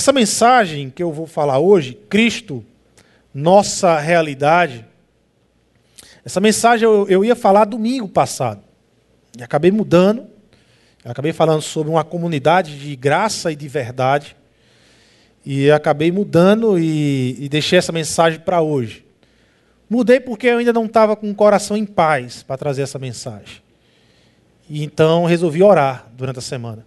[0.00, 2.64] essa mensagem que eu vou falar hoje, Cristo,
[3.34, 4.86] nossa realidade,
[6.24, 8.62] essa mensagem eu, eu ia falar domingo passado.
[9.38, 10.26] E acabei mudando.
[11.04, 14.34] acabei falando sobre uma comunidade de graça e de verdade.
[15.44, 19.04] E acabei mudando e, e deixei essa mensagem para hoje.
[19.86, 23.60] Mudei porque eu ainda não estava com o coração em paz para trazer essa mensagem.
[24.66, 26.86] E então resolvi orar durante a semana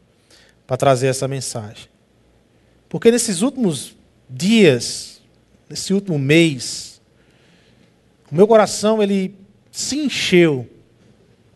[0.65, 1.92] para trazer essa mensagem.
[2.93, 3.95] Porque nesses últimos
[4.29, 5.19] dias,
[5.67, 7.01] nesse último mês,
[8.31, 9.33] o meu coração ele
[9.71, 10.69] se encheu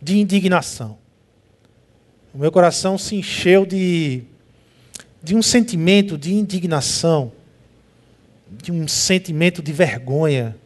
[0.01, 0.97] de indignação.
[2.33, 4.23] O meu coração se encheu de,
[5.21, 7.31] de um sentimento de indignação,
[8.49, 10.57] de um sentimento de vergonha,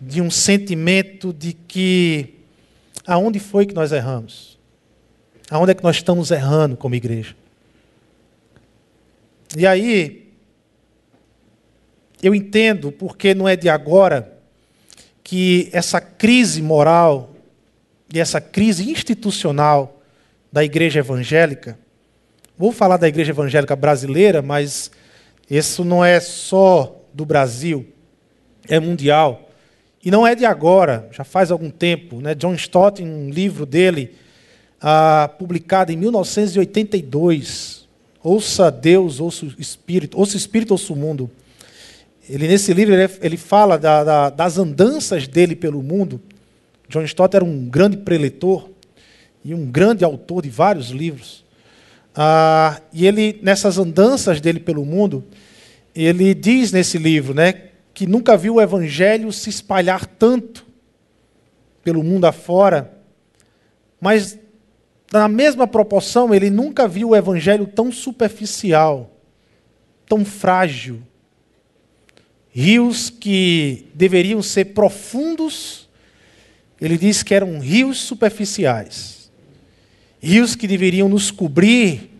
[0.00, 2.36] de um sentimento de que
[3.04, 4.56] aonde foi que nós erramos?
[5.50, 7.34] Aonde é que nós estamos errando como igreja?
[9.56, 10.32] E aí,
[12.22, 14.36] eu entendo porque não é de agora
[15.22, 17.34] que essa crise moral
[18.12, 20.02] e essa crise institucional
[20.52, 21.78] da igreja evangélica,
[22.56, 24.90] vou falar da igreja evangélica brasileira, mas
[25.50, 27.86] isso não é só do Brasil,
[28.68, 29.50] é mundial.
[30.04, 32.20] E não é de agora, já faz algum tempo.
[32.20, 32.34] Né?
[32.34, 34.14] John Stott, em um livro dele,
[34.80, 37.83] ah, publicado em 1982,
[38.24, 41.30] Ouça Deus, ouça o Espírito, ouça o Espírito, ouça o mundo.
[42.26, 46.18] Ele, nesse livro, ele, fala da, da, das andanças dele pelo mundo.
[46.88, 48.70] John Stott era um grande preletor
[49.44, 51.44] e um grande autor de vários livros.
[52.14, 55.22] Ah, e ele, nessas andanças dele pelo mundo,
[55.94, 57.52] ele diz nesse livro né,
[57.92, 60.64] que nunca viu o evangelho se espalhar tanto
[61.82, 62.90] pelo mundo afora,
[64.00, 64.38] mas
[65.18, 69.10] na mesma proporção, ele nunca viu o evangelho tão superficial,
[70.06, 71.02] tão frágil.
[72.50, 75.88] Rios que deveriam ser profundos,
[76.80, 79.30] ele diz que eram rios superficiais.
[80.20, 82.10] Rios que deveriam nos cobrir,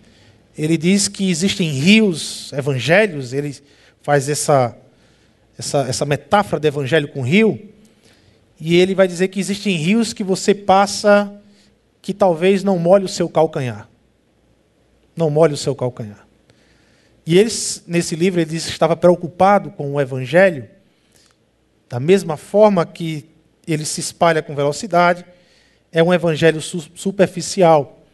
[0.56, 3.56] ele diz que existem rios, evangelhos, ele
[4.02, 4.76] faz essa
[5.58, 7.60] essa, essa metáfora do evangelho com rio,
[8.60, 11.40] e ele vai dizer que existem rios que você passa
[12.04, 13.88] que talvez não molhe o seu calcanhar.
[15.16, 16.28] Não molhe o seu calcanhar.
[17.24, 17.50] E ele,
[17.86, 20.68] nesse livro, ele diz que estava preocupado com o evangelho,
[21.88, 23.24] da mesma forma que
[23.66, 25.24] ele se espalha com velocidade,
[25.90, 28.04] é um evangelho superficial.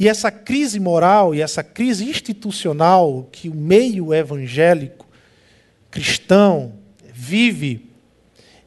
[0.00, 5.06] E essa crise moral e essa crise institucional que o meio evangélico
[5.92, 6.72] cristão
[7.14, 7.88] vive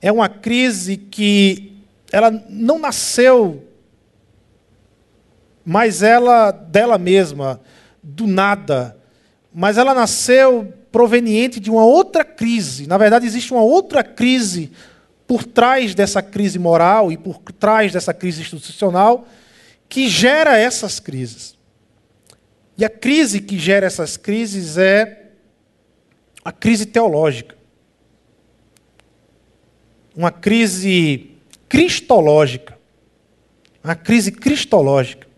[0.01, 3.66] é uma crise que ela não nasceu
[5.66, 7.59] mas ela dela mesma,
[8.02, 8.97] do nada,
[9.53, 12.88] mas ela nasceu proveniente de uma outra crise.
[12.88, 14.72] Na verdade, existe uma outra crise
[15.28, 19.28] por trás dessa crise moral e por trás dessa crise institucional
[19.88, 21.56] que gera essas crises.
[22.78, 25.28] E a crise que gera essas crises é
[26.44, 27.56] a crise teológica.
[30.16, 31.31] Uma crise
[31.68, 32.78] cristológica.
[33.84, 35.28] Uma crise cristológica.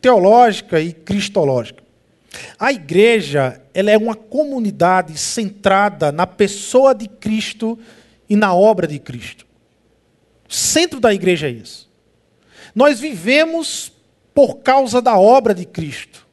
[0.00, 1.82] Teológica e cristológica.
[2.58, 7.78] A igreja ela é uma comunidade centrada na pessoa de Cristo
[8.28, 9.46] e na obra de Cristo.
[10.48, 11.90] O centro da igreja é isso.
[12.74, 13.92] Nós vivemos
[14.34, 16.26] por causa da obra de Cristo.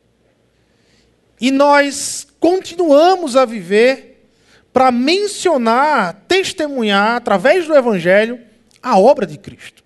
[1.40, 4.30] E nós continuamos a viver
[4.72, 8.40] para mencionar, testemunhar, através do Evangelho,
[8.82, 9.84] a obra de Cristo.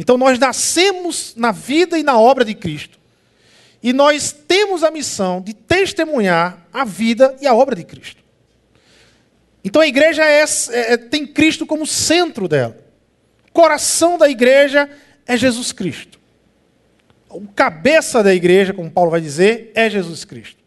[0.00, 2.98] Então nós nascemos na vida e na obra de Cristo.
[3.82, 8.24] E nós temos a missão de testemunhar a vida e a obra de Cristo.
[9.62, 12.78] Então a igreja é, é, tem Cristo como centro dela.
[13.50, 14.88] O coração da igreja
[15.26, 16.18] é Jesus Cristo.
[17.28, 20.64] O cabeça da igreja, como Paulo vai dizer, é Jesus Cristo.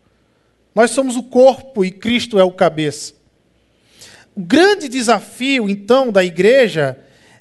[0.76, 3.14] Nós somos o corpo e Cristo é o cabeça.
[4.36, 7.00] O grande desafio, então, da igreja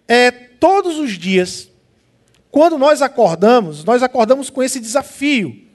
[0.09, 1.71] é todos os dias,
[2.53, 5.67] quando nós acordamos, nós acordamos com esse desafio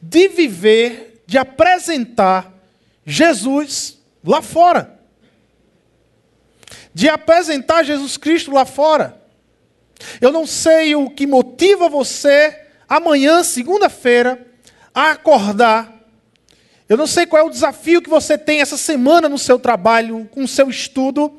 [0.00, 2.54] de viver, de apresentar
[3.04, 5.00] Jesus lá fora.
[6.94, 9.20] De apresentar Jesus Cristo lá fora.
[10.20, 14.46] Eu não sei o que motiva você amanhã, segunda-feira,
[14.94, 15.98] a acordar
[16.88, 20.26] eu não sei qual é o desafio que você tem essa semana no seu trabalho,
[20.30, 21.38] com o seu estudo,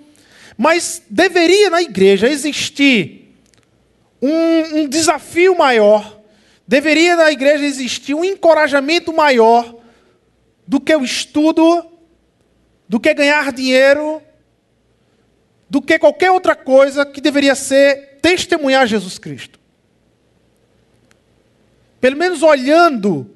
[0.56, 3.19] mas deveria na igreja existir
[4.22, 6.20] um, um desafio maior,
[6.68, 9.76] deveria na igreja existir um encorajamento maior
[10.68, 11.86] do que o estudo,
[12.88, 14.22] do que ganhar dinheiro,
[15.70, 19.60] do que qualquer outra coisa que deveria ser testemunhar Jesus Cristo.
[22.02, 23.30] Pelo menos olhando,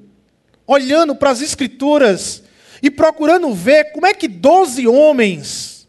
[0.66, 2.42] olhando para as Escrituras
[2.82, 5.88] e procurando ver como é que doze homens,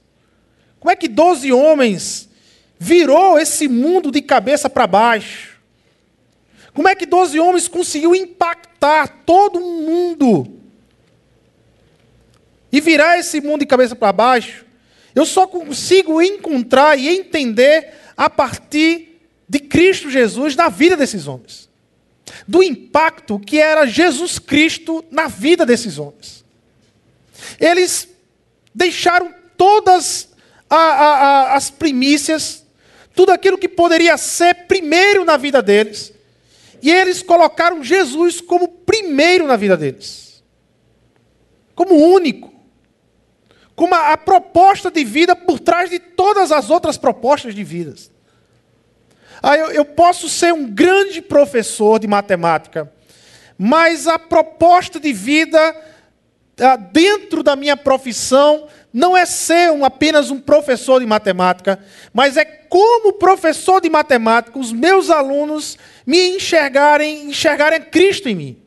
[0.80, 2.25] como é que doze homens
[2.80, 5.56] virou esse mundo de cabeça para baixo.
[6.74, 10.60] Como é que doze homens conseguiu impactar todo mundo
[12.72, 14.66] e virar esse mundo de cabeça para baixo?
[15.16, 21.70] Eu só consigo encontrar e entender a partir de Cristo Jesus na vida desses homens.
[22.46, 26.44] Do impacto que era Jesus Cristo na vida desses homens.
[27.60, 28.10] Eles
[28.74, 30.30] deixaram todas
[30.70, 32.65] a, a, a, as primícias,
[33.16, 36.14] tudo aquilo que poderia ser primeiro na vida deles,
[36.82, 40.44] e eles colocaram Jesus como primeiro na vida deles,
[41.74, 42.54] como único.
[43.76, 48.10] Como a, proposta de vida por trás de todas as outras propostas de vidas.
[49.44, 52.90] Ah, eu, eu posso ser um grande professor de matemática,
[53.58, 55.60] mas a proposta de vida
[56.58, 61.78] ah, dentro da minha profissão não é ser um, apenas um professor de matemática,
[62.14, 68.58] mas é como professor de matemática os meus alunos me enxergarem, enxergarem Cristo em mim.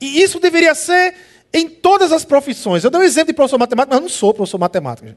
[0.00, 1.14] E isso deveria ser
[1.54, 2.82] em todas as profissões.
[2.82, 5.16] Eu dei um exemplo de professor matemático, mas eu não sou professor matemático.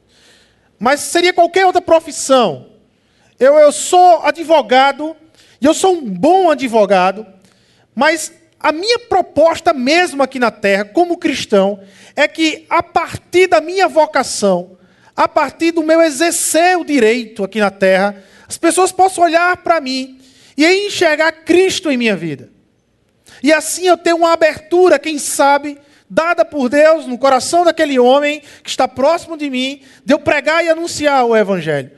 [0.78, 2.68] Mas seria qualquer outra profissão.
[3.39, 5.16] Eu, eu sou advogado,
[5.60, 7.25] e eu sou um bom advogado,
[7.95, 11.79] mas a minha proposta mesmo aqui na terra, como cristão,
[12.15, 14.77] é que a partir da minha vocação,
[15.15, 19.81] a partir do meu exercer o direito aqui na terra, as pessoas possam olhar para
[19.81, 20.19] mim
[20.57, 22.49] e enxergar Cristo em minha vida.
[23.41, 25.77] E assim eu tenho uma abertura, quem sabe,
[26.09, 30.63] dada por Deus no coração daquele homem que está próximo de mim, de eu pregar
[30.63, 31.91] e anunciar o Evangelho.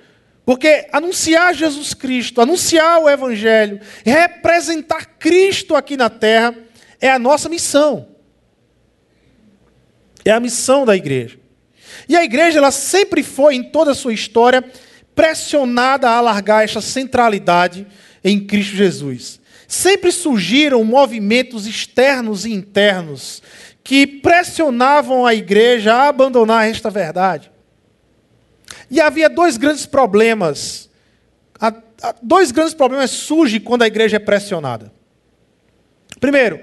[0.46, 6.54] Porque anunciar Jesus Cristo, anunciar o Evangelho, representar Cristo aqui na terra,
[7.00, 8.10] é a nossa missão.
[10.26, 11.40] É a missão da igreja.
[12.10, 14.64] E a igreja, ela sempre foi, em toda a sua história,
[15.16, 17.88] pressionada a alargar essa centralidade
[18.24, 19.40] em Cristo Jesus.
[19.68, 23.42] Sempre surgiram movimentos externos e internos
[23.84, 27.53] que pressionavam a igreja a abandonar esta verdade.
[28.94, 30.88] E havia dois grandes problemas.
[32.22, 34.94] Dois grandes problemas surgem quando a igreja é pressionada.
[36.20, 36.60] Primeiro,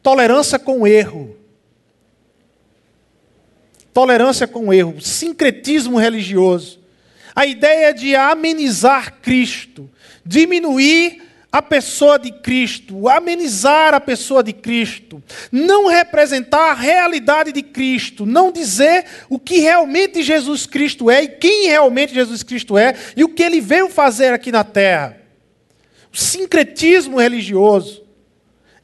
[0.00, 1.36] tolerância com erro.
[3.92, 6.78] Tolerância com erro, sincretismo religioso.
[7.34, 9.90] A ideia de amenizar Cristo,
[10.24, 11.25] diminuir
[11.56, 18.26] a pessoa de Cristo, amenizar a pessoa de Cristo, não representar a realidade de Cristo,
[18.26, 23.24] não dizer o que realmente Jesus Cristo é e quem realmente Jesus Cristo é e
[23.24, 25.16] o que ele veio fazer aqui na terra.
[26.12, 28.04] O sincretismo religioso,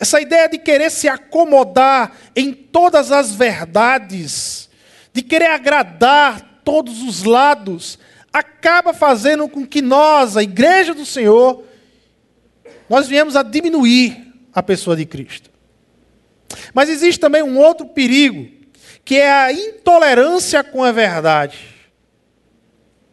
[0.01, 4.71] essa ideia de querer se acomodar em todas as verdades,
[5.13, 7.99] de querer agradar todos os lados,
[8.33, 11.71] acaba fazendo com que nós, a igreja do Senhor,
[12.93, 15.49] nós viemos a diminuir a pessoa de Cristo.
[16.75, 18.47] Mas existe também um outro perigo,
[19.03, 21.57] que é a intolerância com a verdade.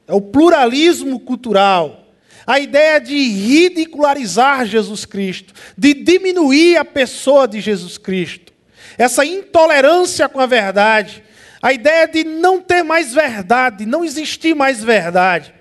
[0.06, 2.10] É o pluralismo cultural.
[2.46, 8.51] A ideia de ridicularizar Jesus Cristo, de diminuir a pessoa de Jesus Cristo.
[8.98, 11.24] Essa intolerância com a verdade.
[11.62, 15.54] A ideia de não ter mais verdade, não existir mais verdade.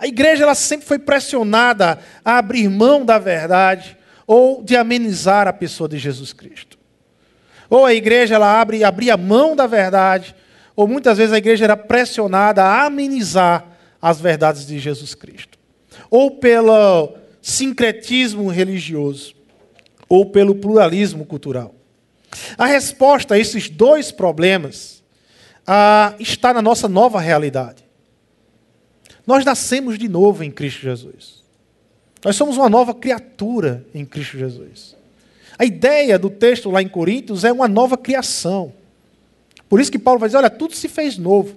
[0.00, 5.52] A igreja ela sempre foi pressionada a abrir mão da verdade ou de amenizar a
[5.52, 6.78] pessoa de Jesus Cristo.
[7.68, 10.34] Ou a igreja ela abre, abria mão da verdade,
[10.74, 13.66] ou muitas vezes a igreja era pressionada a amenizar
[14.00, 15.58] as verdades de Jesus Cristo.
[16.10, 19.34] Ou pelo sincretismo religioso,
[20.08, 21.74] ou pelo pluralismo cultural.
[22.56, 25.02] A resposta a esses dois problemas
[25.66, 27.89] ah, está na nossa nova realidade.
[29.26, 31.42] Nós nascemos de novo em Cristo Jesus.
[32.24, 34.96] Nós somos uma nova criatura em Cristo Jesus.
[35.58, 38.72] A ideia do texto lá em Coríntios é uma nova criação.
[39.68, 41.56] Por isso que Paulo vai dizer: olha, tudo se fez novo.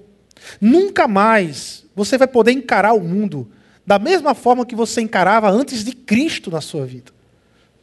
[0.59, 3.49] Nunca mais você vai poder encarar o mundo
[3.85, 7.11] da mesma forma que você encarava antes de Cristo na sua vida.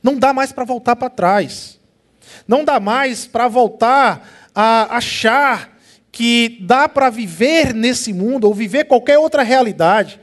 [0.02, 1.78] Não dá mais para voltar para trás.
[2.46, 5.78] Não dá mais para voltar a achar
[6.12, 10.20] que dá para viver nesse mundo, ou viver qualquer outra realidade,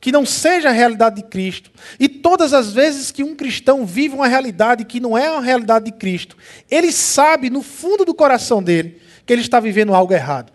[0.00, 1.70] que não seja a realidade de Cristo.
[1.98, 5.86] E todas as vezes que um cristão vive uma realidade que não é a realidade
[5.86, 6.36] de Cristo,
[6.70, 10.52] ele sabe no fundo do coração dele que ele está vivendo algo errado.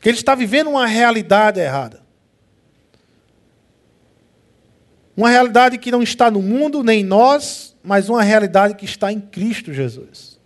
[0.00, 2.02] Que ele está vivendo uma realidade errada.
[5.16, 9.12] Uma realidade que não está no mundo nem em nós, mas uma realidade que está
[9.12, 10.37] em Cristo Jesus.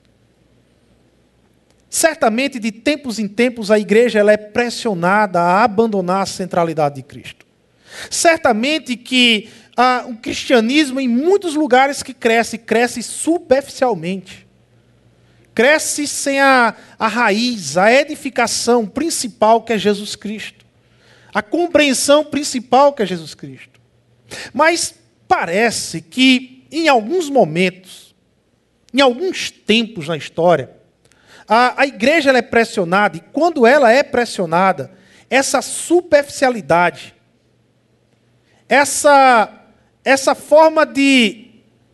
[1.92, 7.02] Certamente, de tempos em tempos, a igreja ela é pressionada a abandonar a centralidade de
[7.02, 7.44] Cristo.
[8.10, 14.46] Certamente que ah, o cristianismo, em muitos lugares que cresce, cresce superficialmente.
[15.54, 20.64] Cresce sem a, a raiz, a edificação principal que é Jesus Cristo.
[21.30, 23.78] A compreensão principal que é Jesus Cristo.
[24.54, 24.94] Mas
[25.28, 28.14] parece que, em alguns momentos,
[28.94, 30.80] em alguns tempos na história,
[31.48, 34.92] a, a igreja é pressionada, e quando ela é pressionada,
[35.28, 37.14] essa superficialidade,
[38.68, 39.50] essa,
[40.04, 41.46] essa forma de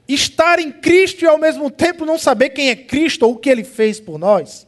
[0.09, 3.51] estar em Cristo e ao mesmo tempo não saber quem é Cristo ou o que
[3.51, 4.67] ele fez por nós,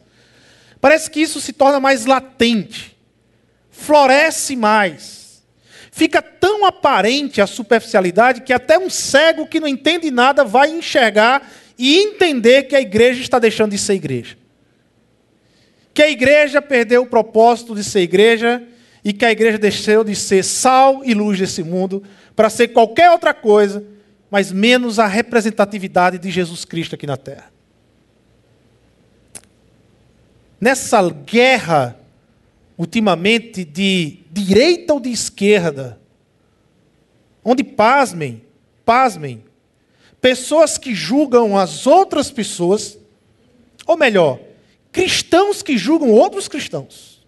[0.81, 2.97] parece que isso se torna mais latente,
[3.71, 5.43] floresce mais.
[5.91, 11.51] Fica tão aparente a superficialidade que até um cego que não entende nada vai enxergar
[11.77, 14.40] e entender que a igreja está deixando de ser igreja.
[16.01, 18.67] Que a igreja perdeu o propósito de ser igreja
[19.05, 22.03] e que a igreja deixou de ser sal e luz desse mundo
[22.35, 23.85] para ser qualquer outra coisa,
[24.31, 27.53] mas menos a representatividade de Jesus Cristo aqui na terra.
[30.59, 32.01] Nessa guerra,
[32.79, 36.01] ultimamente, de direita ou de esquerda,
[37.45, 38.43] onde, pasmem,
[38.87, 39.45] pasmem,
[40.19, 42.99] pessoas que julgam as outras pessoas,
[43.87, 44.41] ou melhor,
[44.93, 47.27] cristãos que julgam outros cristãos.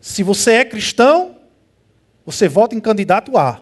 [0.00, 1.36] Se você é cristão,
[2.24, 3.60] você vota em candidato A.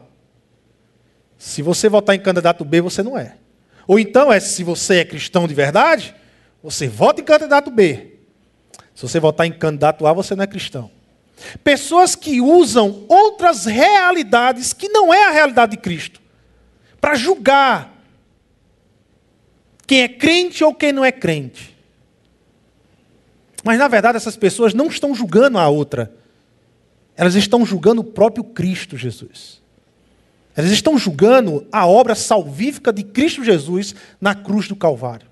[1.38, 3.36] Se você votar em candidato B, você não é.
[3.86, 6.14] Ou então é se você é cristão de verdade,
[6.62, 8.14] você vota em candidato B.
[8.94, 10.90] Se você votar em candidato A, você não é cristão.
[11.62, 16.20] Pessoas que usam outras realidades que não é a realidade de Cristo
[17.00, 17.94] para julgar
[19.86, 21.75] quem é crente ou quem não é crente.
[23.66, 26.12] Mas na verdade essas pessoas não estão julgando a outra,
[27.16, 29.60] elas estão julgando o próprio Cristo Jesus.
[30.54, 35.26] Elas estão julgando a obra salvífica de Cristo Jesus na cruz do Calvário.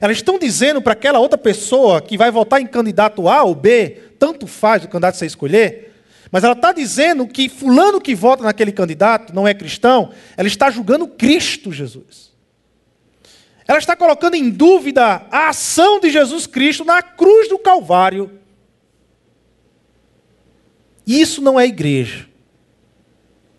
[0.00, 3.96] Elas estão dizendo para aquela outra pessoa que vai votar em candidato A ou B,
[4.18, 5.94] tanto faz o candidato você escolher,
[6.32, 10.68] mas ela está dizendo que fulano que vota naquele candidato não é cristão, ela está
[10.68, 12.31] julgando Cristo Jesus.
[13.66, 18.42] Ela está colocando em dúvida a ação de Jesus Cristo na cruz do Calvário
[21.06, 22.26] isso não é igreja.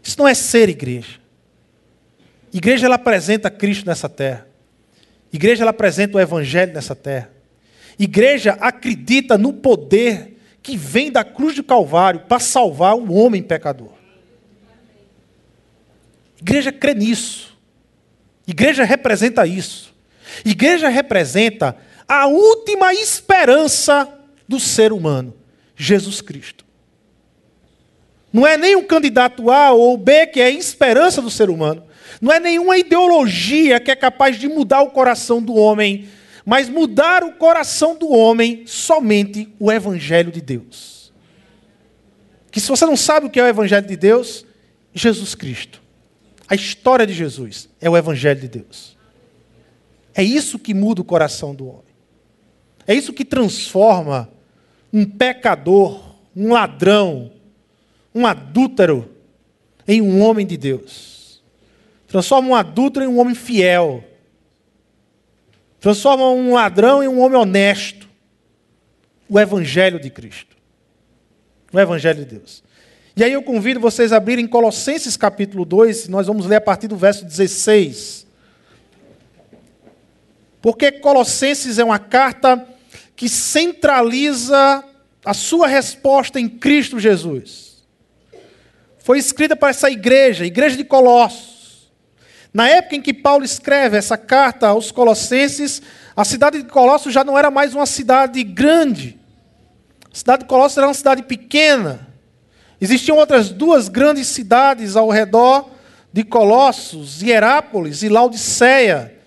[0.01, 1.19] Isso não é ser igreja.
[2.51, 4.47] Igreja ela apresenta Cristo nessa terra.
[5.31, 7.31] Igreja ela apresenta o evangelho nessa terra.
[7.97, 13.93] Igreja acredita no poder que vem da cruz do Calvário para salvar o homem pecador.
[16.39, 17.57] Igreja crê nisso.
[18.47, 19.92] Igreja representa isso.
[20.43, 24.07] Igreja representa a última esperança
[24.47, 25.33] do ser humano,
[25.75, 26.63] Jesus Cristo.
[28.31, 31.83] Não é nem um candidato A ou B que é a esperança do ser humano.
[32.19, 36.07] Não é nenhuma ideologia que é capaz de mudar o coração do homem,
[36.45, 41.13] mas mudar o coração do homem somente o Evangelho de Deus.
[42.49, 44.45] Que se você não sabe o que é o Evangelho de Deus,
[44.93, 45.81] Jesus Cristo.
[46.47, 48.92] A história de Jesus é o Evangelho de Deus.
[50.15, 51.93] É isso que muda o coração do homem.
[52.85, 54.29] É isso que transforma
[54.91, 57.31] um pecador, um ladrão,
[58.13, 59.09] um adúltero
[59.87, 61.41] em um homem de Deus.
[62.07, 64.03] Transforma um adúltero em um homem fiel.
[65.79, 68.07] Transforma um ladrão em um homem honesto.
[69.27, 70.55] O Evangelho de Cristo.
[71.71, 72.63] O Evangelho de Deus.
[73.15, 76.87] E aí eu convido vocês a abrirem Colossenses capítulo 2, nós vamos ler a partir
[76.87, 78.25] do verso 16.
[80.63, 82.67] Porque Colossenses é uma carta
[83.15, 84.83] que centraliza
[85.23, 87.73] a sua resposta em Cristo Jesus
[89.03, 91.91] foi escrita para essa igreja, igreja de Colossos.
[92.53, 95.81] Na época em que Paulo escreve essa carta aos Colossenses,
[96.15, 99.19] a cidade de Colossos já não era mais uma cidade grande.
[100.09, 102.07] A cidade de Colossos era uma cidade pequena.
[102.79, 105.69] Existiam outras duas grandes cidades ao redor
[106.13, 109.19] de Colossos, Hierápolis e Laodiceia.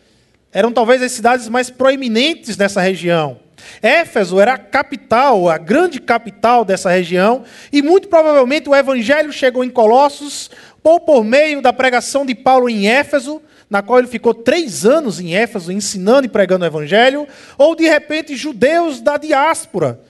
[0.57, 3.39] Eram talvez as cidades mais proeminentes dessa região.
[3.83, 9.63] Éfeso era a capital, a grande capital dessa região, e muito provavelmente o evangelho chegou
[9.63, 10.51] em Colossos
[10.83, 15.21] ou por meio da pregação de Paulo em Éfeso, na qual ele ficou três anos
[15.21, 20.01] em Éfeso ensinando e pregando o evangelho, ou de repente judeus da diáspora,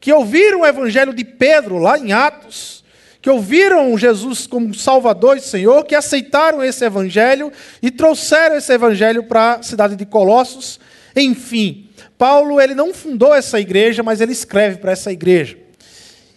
[0.00, 2.83] que ouviram o evangelho de Pedro lá em Atos,
[3.24, 7.50] que ouviram Jesus como Salvador e Senhor, que aceitaram esse evangelho
[7.80, 10.78] e trouxeram esse evangelho para a cidade de Colossos.
[11.16, 11.88] Enfim,
[12.18, 15.56] Paulo ele não fundou essa igreja, mas ele escreve para essa igreja.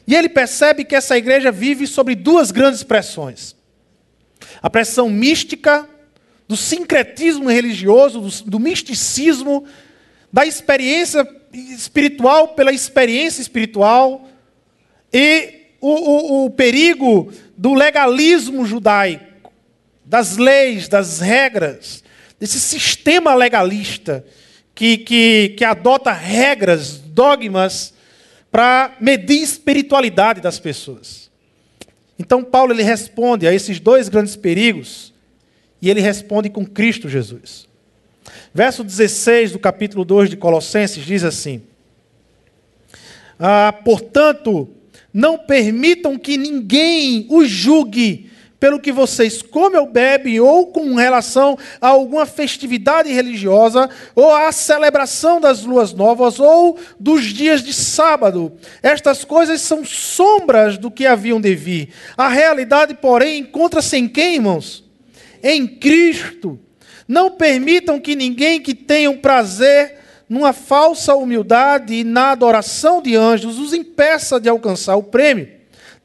[0.07, 3.53] E ele percebe que essa igreja vive sobre duas grandes pressões:
[4.61, 5.85] a pressão mística,
[6.47, 9.65] do sincretismo religioso, do, do misticismo,
[10.31, 14.29] da experiência espiritual pela experiência espiritual,
[15.11, 19.51] e o, o, o perigo do legalismo judaico,
[20.05, 22.03] das leis, das regras,
[22.39, 24.25] desse sistema legalista
[24.73, 27.93] que, que, que adota regras, dogmas,
[28.51, 31.29] para medir a espiritualidade das pessoas.
[32.17, 35.13] Então, Paulo ele responde a esses dois grandes perigos,
[35.81, 37.67] e ele responde com Cristo Jesus.
[38.53, 41.61] Verso 16 do capítulo 2 de Colossenses diz assim:
[43.39, 44.69] ah, Portanto,
[45.17, 51.57] não permitam que ninguém os julgue pelo que vocês comem ou bebem, ou com relação
[51.81, 58.51] a alguma festividade religiosa, ou à celebração das luas novas, ou dos dias de sábado.
[58.83, 61.89] Estas coisas são sombras do que haviam de vir.
[62.15, 64.83] A realidade, porém, encontra-se em quem, irmãos?
[65.41, 66.59] Em Cristo.
[67.07, 69.97] Não permitam que ninguém que tenha um prazer
[70.29, 75.49] numa falsa humildade e na adoração de anjos os impeça de alcançar o prêmio.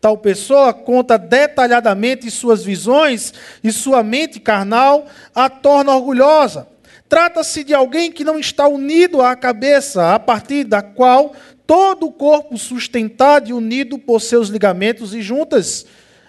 [0.00, 6.66] Tal pessoa conta detalhadamente suas visões e sua mente carnal a torna orgulhosa.
[7.08, 11.34] Trata-se de alguém que não está unido à cabeça, a partir da qual
[11.66, 15.86] todo o corpo sustentado e unido por seus ligamentos e juntas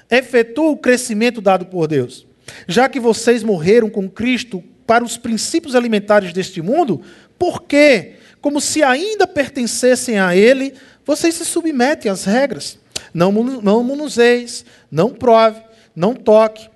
[0.09, 2.27] efetua o crescimento dado por Deus.
[2.67, 7.01] Já que vocês morreram com Cristo para os princípios alimentares deste mundo,
[7.37, 8.13] por quê?
[8.41, 10.73] Como se ainda pertencessem a Ele,
[11.05, 12.77] vocês se submetem às regras
[13.13, 15.61] não, não manuseis, não prove,
[15.95, 16.69] não toque.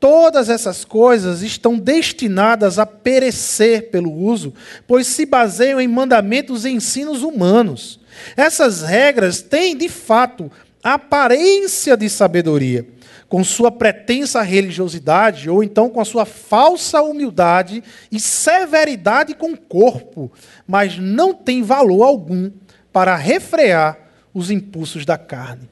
[0.00, 4.52] Todas essas coisas estão destinadas a perecer pelo uso,
[4.86, 8.00] pois se baseiam em mandamentos e ensinos humanos.
[8.36, 10.50] Essas regras têm, de fato,
[10.82, 12.84] aparência de sabedoria,
[13.32, 19.56] com sua pretensa religiosidade, ou então com a sua falsa humildade e severidade com o
[19.56, 20.30] corpo,
[20.66, 22.50] mas não tem valor algum
[22.92, 23.98] para refrear
[24.34, 25.66] os impulsos da carne.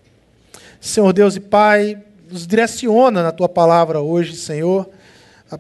[0.81, 4.89] Senhor Deus e Pai, nos direciona na tua palavra hoje, Senhor.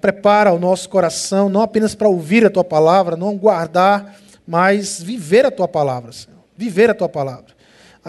[0.00, 4.16] Prepara o nosso coração, não apenas para ouvir a tua palavra, não guardar,
[4.48, 6.40] mas viver a tua palavra, Senhor.
[6.56, 7.52] Viver a tua palavra.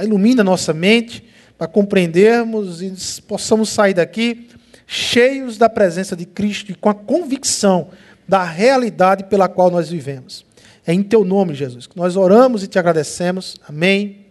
[0.02, 1.30] Ilumina a nossa mente
[1.62, 4.50] para compreendermos e possamos sair daqui
[4.88, 7.90] cheios da presença de Cristo e com a convicção
[8.28, 10.44] da realidade pela qual nós vivemos.
[10.88, 13.58] É em teu nome, Jesus, que nós oramos e te agradecemos.
[13.70, 14.26] Amém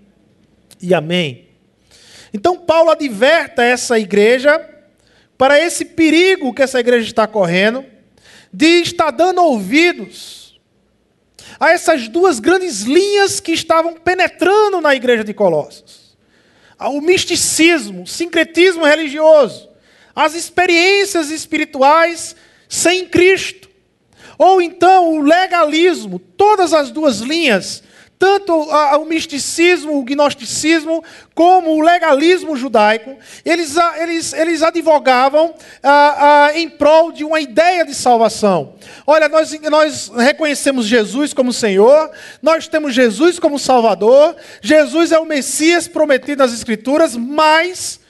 [0.83, 1.47] e amém.
[2.35, 4.61] Então, Paulo adverta essa igreja
[5.39, 7.85] para esse perigo que essa igreja está correndo,
[8.53, 10.61] de estar dando ouvidos
[11.61, 16.10] a essas duas grandes linhas que estavam penetrando na igreja de Colossos:
[16.89, 19.69] o misticismo, o sincretismo religioso,
[20.15, 22.35] as experiências espirituais
[22.69, 23.69] sem Cristo,
[24.39, 27.83] ou então o legalismo, todas as duas linhas
[28.21, 31.03] tanto o misticismo, o gnosticismo,
[31.35, 35.55] como o legalismo judaico, eles, eles, eles advogavam
[36.55, 38.75] em prol de uma ideia de salvação.
[39.07, 42.11] Olha, nós, nós reconhecemos Jesus como Senhor,
[42.43, 48.01] nós temos Jesus como Salvador, Jesus é o Messias prometido nas Escrituras, mas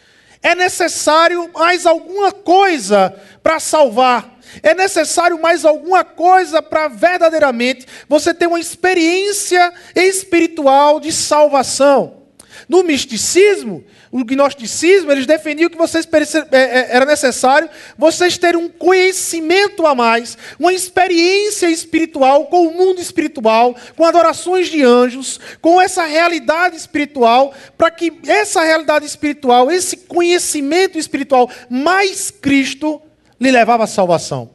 [0.43, 8.35] é necessário mais alguma coisa para salvar é necessário mais alguma coisa para verdadeiramente você
[8.35, 12.21] ter uma experiência espiritual de salvação.
[12.69, 16.07] No misticismo, o gnosticismo, eles defendiam que vocês
[16.53, 22.75] é, é, era necessário vocês terem um conhecimento a mais, uma experiência espiritual com o
[22.75, 29.71] mundo espiritual, com adorações de anjos, com essa realidade espiritual, para que essa realidade espiritual,
[29.71, 33.01] esse conhecimento espiritual mais Cristo
[33.41, 34.51] lhe levava à salvação.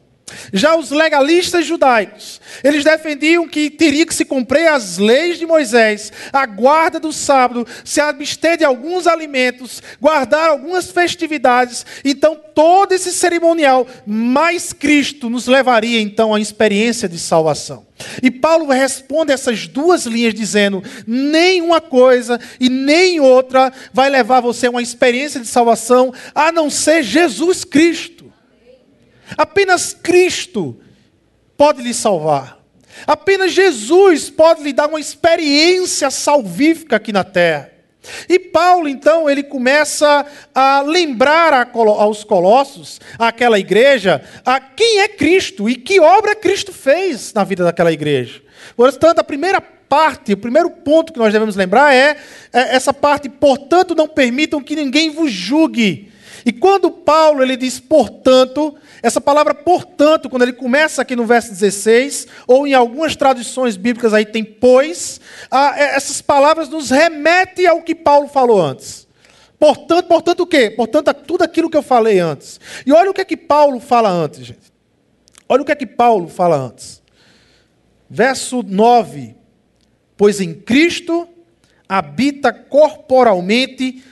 [0.52, 6.12] Já os legalistas judaicos, eles defendiam que teria que se cumprir as leis de Moisés,
[6.32, 11.86] a guarda do sábado, se abster de alguns alimentos, guardar algumas festividades.
[12.04, 17.86] Então, todo esse cerimonial, mais Cristo, nos levaria então à experiência de salvação.
[18.20, 24.40] E Paulo responde essas duas linhas dizendo: nem uma coisa e nem outra vai levar
[24.40, 28.15] você a uma experiência de salvação, a não ser Jesus Cristo.
[29.36, 30.78] Apenas Cristo
[31.56, 32.58] pode lhe salvar.
[33.06, 37.72] Apenas Jesus pode lhe dar uma experiência salvífica aqui na terra.
[38.28, 45.68] E Paulo, então, ele começa a lembrar aos colossos, àquela igreja, a quem é Cristo
[45.68, 48.42] e que obra Cristo fez na vida daquela igreja.
[48.76, 52.16] Portanto, a primeira parte, o primeiro ponto que nós devemos lembrar é,
[52.52, 56.12] é essa parte, portanto, não permitam que ninguém vos julgue.
[56.46, 61.50] E quando Paulo ele diz portanto, essa palavra portanto, quando ele começa aqui no verso
[61.50, 67.82] 16, ou em algumas traduções bíblicas aí tem pois, é, essas palavras nos remetem ao
[67.82, 69.08] que Paulo falou antes.
[69.58, 70.70] Portanto, portanto o quê?
[70.70, 72.60] Portanto, tudo aquilo que eu falei antes.
[72.86, 74.72] E olha o que é que Paulo fala antes, gente.
[75.48, 77.02] Olha o que é que Paulo fala antes.
[78.08, 79.34] Verso 9.
[80.16, 81.26] Pois em Cristo
[81.88, 84.04] habita corporalmente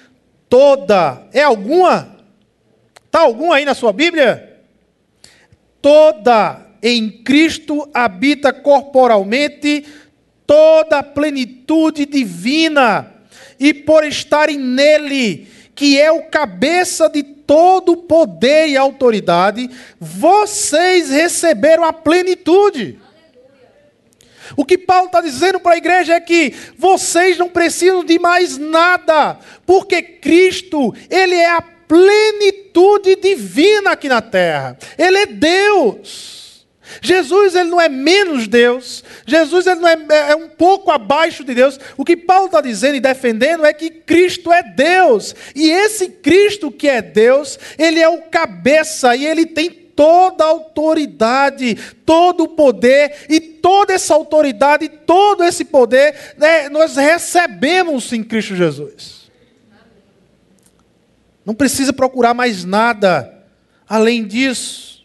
[0.49, 1.29] toda.
[1.33, 2.13] É alguma?
[3.14, 4.55] Está algum aí na sua Bíblia?
[5.81, 9.85] toda em Cristo habita corporalmente
[10.44, 13.12] toda a plenitude divina,
[13.61, 15.46] e por estarem nele,
[15.77, 22.98] que é o cabeça de todo poder e autoridade, vocês receberam a plenitude.
[24.57, 28.59] O que Paulo está dizendo para a igreja é que vocês não precisam de mais
[28.59, 34.79] nada, porque Cristo, Ele é a plenitude divina aqui na terra.
[34.99, 36.44] Ele é Deus.
[37.01, 39.03] Jesus ele não é menos Deus.
[39.27, 41.79] Jesus ele não é, é, é um pouco abaixo de Deus.
[41.97, 45.35] O que Paulo está dizendo e defendendo é que Cristo é Deus.
[45.55, 50.49] E esse Cristo que é Deus, ele é o cabeça e ele tem toda a
[50.49, 58.23] autoridade, todo o poder e toda essa autoridade, todo esse poder, né, nós recebemos em
[58.23, 59.23] Cristo Jesus.
[61.44, 63.33] Não precisa procurar mais nada
[63.88, 65.04] além disso.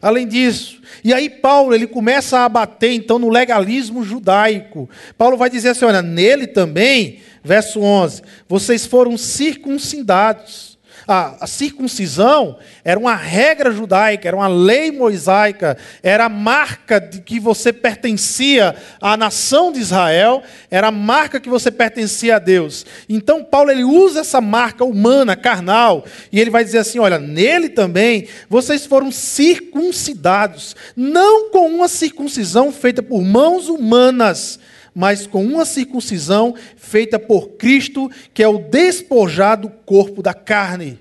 [0.00, 0.80] Além disso.
[1.02, 4.88] E aí Paulo, ele começa a bater então no legalismo judaico.
[5.16, 10.67] Paulo vai dizer assim, olha, nele também, verso 11, vocês foram circuncidados
[11.08, 17.22] a, a, circuncisão era uma regra judaica, era uma lei mosaica, era a marca de
[17.22, 22.84] que você pertencia à nação de Israel, era a marca que você pertencia a Deus.
[23.08, 27.70] Então Paulo ele usa essa marca humana, carnal, e ele vai dizer assim: olha, nele
[27.70, 34.60] também vocês foram circuncidados, não com uma circuncisão feita por mãos humanas,
[34.98, 40.98] mas com uma circuncisão feita por Cristo, que é o despojado corpo da carne.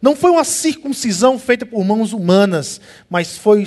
[0.00, 3.64] Não foi uma circuncisão feita por mãos humanas, mas foi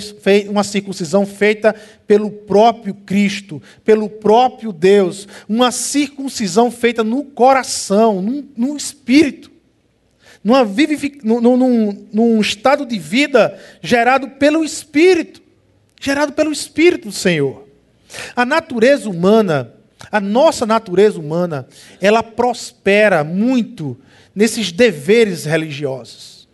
[0.48, 5.28] uma circuncisão feita pelo próprio Cristo, pelo próprio Deus.
[5.46, 8.22] Uma circuncisão feita no coração,
[8.56, 9.50] no, espírito.
[10.42, 10.64] Numa
[11.22, 15.42] num, num, num estado de vida gerado pelo Espírito.
[16.00, 17.61] Gerado pelo Espírito do Senhor.
[18.34, 19.72] A natureza humana,
[20.10, 21.66] a nossa natureza humana,
[22.00, 23.96] ela prospera muito
[24.34, 26.48] nesses deveres religiosos.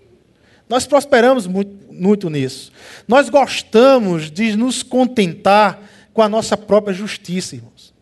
[0.68, 2.70] Nós prosperamos muito, muito nisso.
[3.06, 5.80] Nós gostamos de nos contentar
[6.12, 7.94] com a nossa própria justiça, irmãos.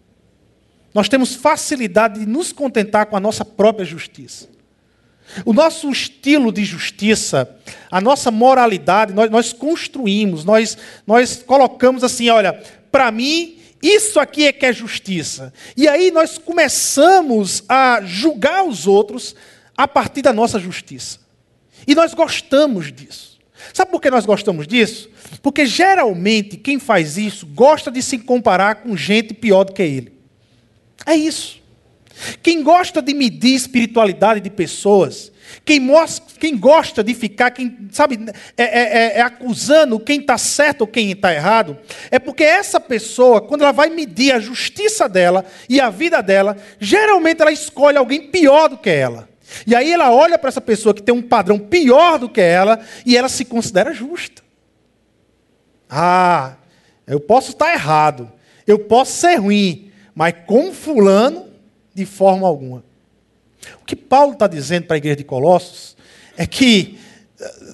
[0.92, 4.48] Nós temos facilidade de nos contentar com a nossa própria justiça.
[5.44, 7.56] O nosso estilo de justiça,
[7.90, 14.46] a nossa moralidade, nós, nós construímos, nós, nós colocamos assim: olha, para mim, isso aqui
[14.46, 15.52] é que é justiça.
[15.76, 19.34] E aí nós começamos a julgar os outros
[19.76, 21.18] a partir da nossa justiça.
[21.86, 23.38] E nós gostamos disso.
[23.72, 25.10] Sabe por que nós gostamos disso?
[25.42, 30.12] Porque geralmente quem faz isso gosta de se comparar com gente pior do que ele.
[31.04, 31.60] É isso.
[32.42, 35.30] Quem gosta de medir espiritualidade de pessoas,
[35.64, 38.18] quem, mostra, quem gosta de ficar, quem sabe,
[38.56, 41.78] é, é, é, é acusando quem está certo ou quem está errado,
[42.10, 46.56] é porque essa pessoa, quando ela vai medir a justiça dela e a vida dela,
[46.80, 49.28] geralmente ela escolhe alguém pior do que ela.
[49.66, 52.80] E aí ela olha para essa pessoa que tem um padrão pior do que ela
[53.04, 54.42] e ela se considera justa.
[55.88, 56.56] Ah,
[57.06, 58.32] eu posso estar errado,
[58.66, 61.45] eu posso ser ruim, mas com fulano,
[61.96, 62.84] de forma alguma.
[63.80, 65.96] O que Paulo está dizendo para a igreja de Colossos
[66.36, 66.98] é que,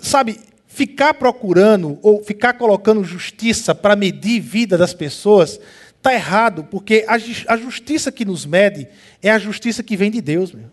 [0.01, 5.61] sabe, ficar procurando ou ficar colocando justiça para medir vida das pessoas
[5.97, 8.89] está errado, porque a, justiça que nos mede
[9.21, 10.53] é a justiça que vem de Deus.
[10.53, 10.71] Meu.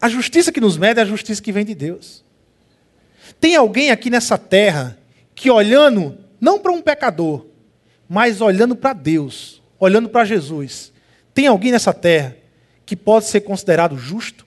[0.00, 2.24] A justiça que nos mede é a justiça que vem de Deus.
[3.40, 4.98] Tem alguém aqui nessa terra
[5.34, 7.46] que olhando não para um pecador,
[8.08, 10.92] mas olhando para Deus, olhando para Jesus,
[11.38, 12.36] tem alguém nessa terra
[12.84, 14.44] que pode ser considerado justo?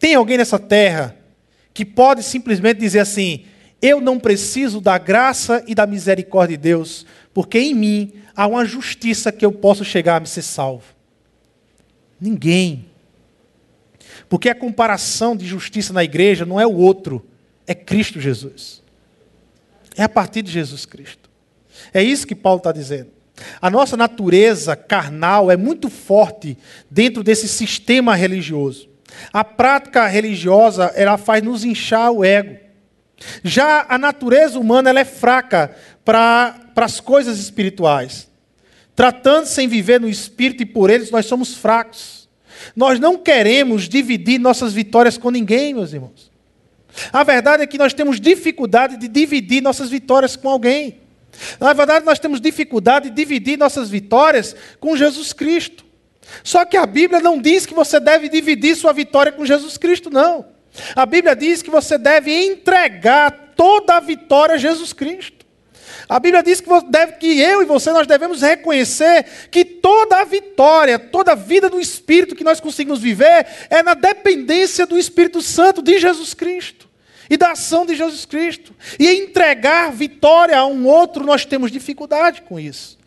[0.00, 1.16] Tem alguém nessa terra
[1.72, 3.44] que pode simplesmente dizer assim:
[3.80, 8.64] eu não preciso da graça e da misericórdia de Deus, porque em mim há uma
[8.64, 10.92] justiça que eu posso chegar a me ser salvo?
[12.20, 12.84] Ninguém.
[14.28, 17.24] Porque a comparação de justiça na igreja não é o outro,
[17.64, 18.82] é Cristo Jesus.
[19.96, 21.30] É a partir de Jesus Cristo.
[21.94, 23.17] É isso que Paulo está dizendo.
[23.60, 26.56] A nossa natureza carnal é muito forte
[26.90, 28.88] dentro desse sistema religioso.
[29.32, 32.56] A prática religiosa, ela faz nos inchar o ego.
[33.42, 35.74] Já a natureza humana, ela é fraca
[36.04, 38.28] para as coisas espirituais.
[38.94, 42.28] Tratando-se em viver no espírito e por eles, nós somos fracos.
[42.74, 46.30] Nós não queremos dividir nossas vitórias com ninguém, meus irmãos.
[47.12, 51.00] A verdade é que nós temos dificuldade de dividir nossas vitórias com alguém.
[51.60, 55.84] Na verdade, nós temos dificuldade de dividir nossas vitórias com Jesus Cristo.
[56.42, 60.10] Só que a Bíblia não diz que você deve dividir sua vitória com Jesus Cristo,
[60.10, 60.46] não.
[60.94, 65.46] A Bíblia diz que você deve entregar toda a vitória a Jesus Cristo.
[66.08, 70.24] A Bíblia diz que, deve, que eu e você nós devemos reconhecer que toda a
[70.24, 75.42] vitória, toda a vida do Espírito que nós conseguimos viver é na dependência do Espírito
[75.42, 76.87] Santo de Jesus Cristo
[77.30, 78.74] e da ação de Jesus Cristo.
[78.98, 82.97] E entregar vitória a um outro, nós temos dificuldade com isso.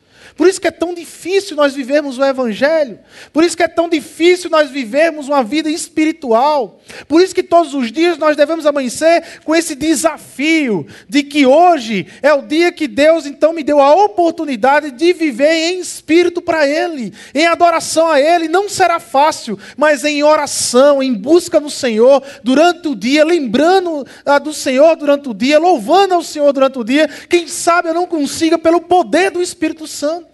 [0.42, 2.98] Por isso que é tão difícil nós vivermos o Evangelho.
[3.32, 6.82] Por isso que é tão difícil nós vivermos uma vida espiritual.
[7.08, 12.08] Por isso que todos os dias nós devemos amanhecer com esse desafio de que hoje
[12.24, 16.68] é o dia que Deus então me deu a oportunidade de viver em espírito para
[16.68, 18.48] Ele, em adoração a Ele.
[18.48, 24.40] Não será fácil, mas em oração, em busca do Senhor durante o dia, lembrando ah,
[24.40, 27.08] do Senhor durante o dia, louvando ao Senhor durante o dia.
[27.30, 30.31] Quem sabe eu não consiga pelo poder do Espírito Santo.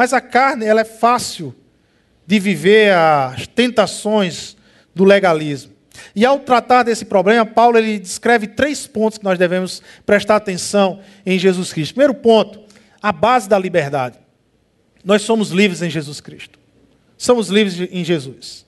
[0.00, 1.54] Mas a carne, ela é fácil
[2.26, 4.56] de viver as tentações
[4.94, 5.74] do legalismo.
[6.16, 11.00] E ao tratar desse problema, Paulo ele descreve três pontos que nós devemos prestar atenção
[11.26, 11.92] em Jesus Cristo.
[11.92, 12.62] Primeiro ponto,
[13.02, 14.18] a base da liberdade.
[15.04, 16.58] Nós somos livres em Jesus Cristo.
[17.18, 18.64] Somos livres em Jesus.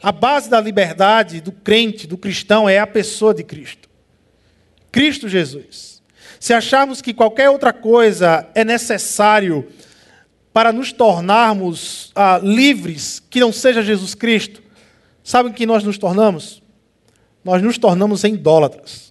[0.00, 3.88] A base da liberdade do crente, do cristão, é a pessoa de Cristo.
[4.92, 6.00] Cristo Jesus.
[6.38, 9.68] Se acharmos que qualquer outra coisa é necessário
[10.60, 14.62] para nos tornarmos ah, livres, que não seja Jesus Cristo,
[15.24, 16.62] sabe o que nós nos tornamos?
[17.42, 19.10] Nós nos tornamos idólatras.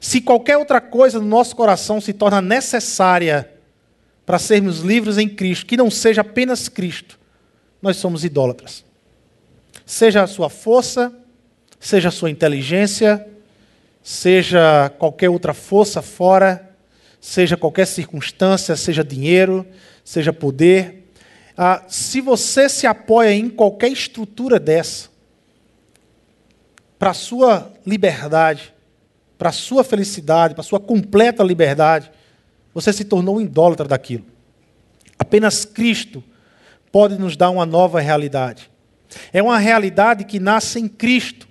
[0.00, 3.52] Se qualquer outra coisa no nosso coração se torna necessária
[4.26, 7.16] para sermos livres em Cristo, que não seja apenas Cristo,
[7.80, 8.84] nós somos idólatras.
[9.86, 11.12] Seja a sua força,
[11.78, 13.24] seja a sua inteligência,
[14.02, 16.69] seja qualquer outra força fora,
[17.20, 19.66] seja qualquer circunstância, seja dinheiro,
[20.04, 21.10] seja poder.
[21.56, 25.10] Ah, se você se apoia em qualquer estrutura dessa,
[26.98, 28.74] para a sua liberdade,
[29.36, 32.10] para a sua felicidade, para a sua completa liberdade,
[32.74, 34.24] você se tornou um idólatra daquilo.
[35.18, 36.22] Apenas Cristo
[36.92, 38.70] pode nos dar uma nova realidade.
[39.32, 41.48] É uma realidade que nasce em Cristo.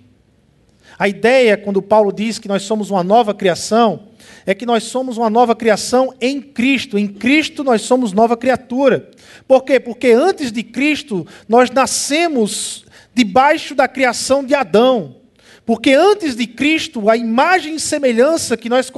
[1.00, 4.08] A ideia, quando Paulo diz que nós somos uma nova criação,
[4.44, 6.98] é que nós somos uma nova criação em Cristo.
[6.98, 9.10] Em Cristo nós somos nova criatura.
[9.48, 9.80] Por quê?
[9.80, 12.84] Porque antes de Cristo nós nascemos
[13.14, 15.16] debaixo da criação de Adão.
[15.64, 18.92] Porque antes de Cristo, a imagem e semelhança que nós,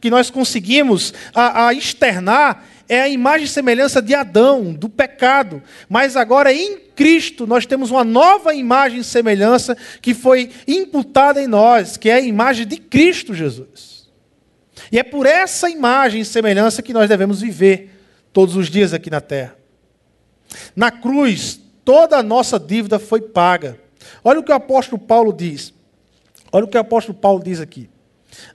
[0.00, 5.62] que nós conseguimos a, a externar é a imagem e semelhança de Adão, do pecado.
[5.88, 11.46] Mas agora em Cristo nós temos uma nova imagem e semelhança que foi imputada em
[11.46, 14.10] nós, que é a imagem de Cristo Jesus.
[14.90, 17.90] E é por essa imagem e semelhança que nós devemos viver
[18.32, 19.56] todos os dias aqui na terra.
[20.76, 23.78] Na cruz, toda a nossa dívida foi paga.
[24.22, 25.72] Olha o que o apóstolo Paulo diz.
[26.50, 27.88] Olha o que o apóstolo Paulo diz aqui.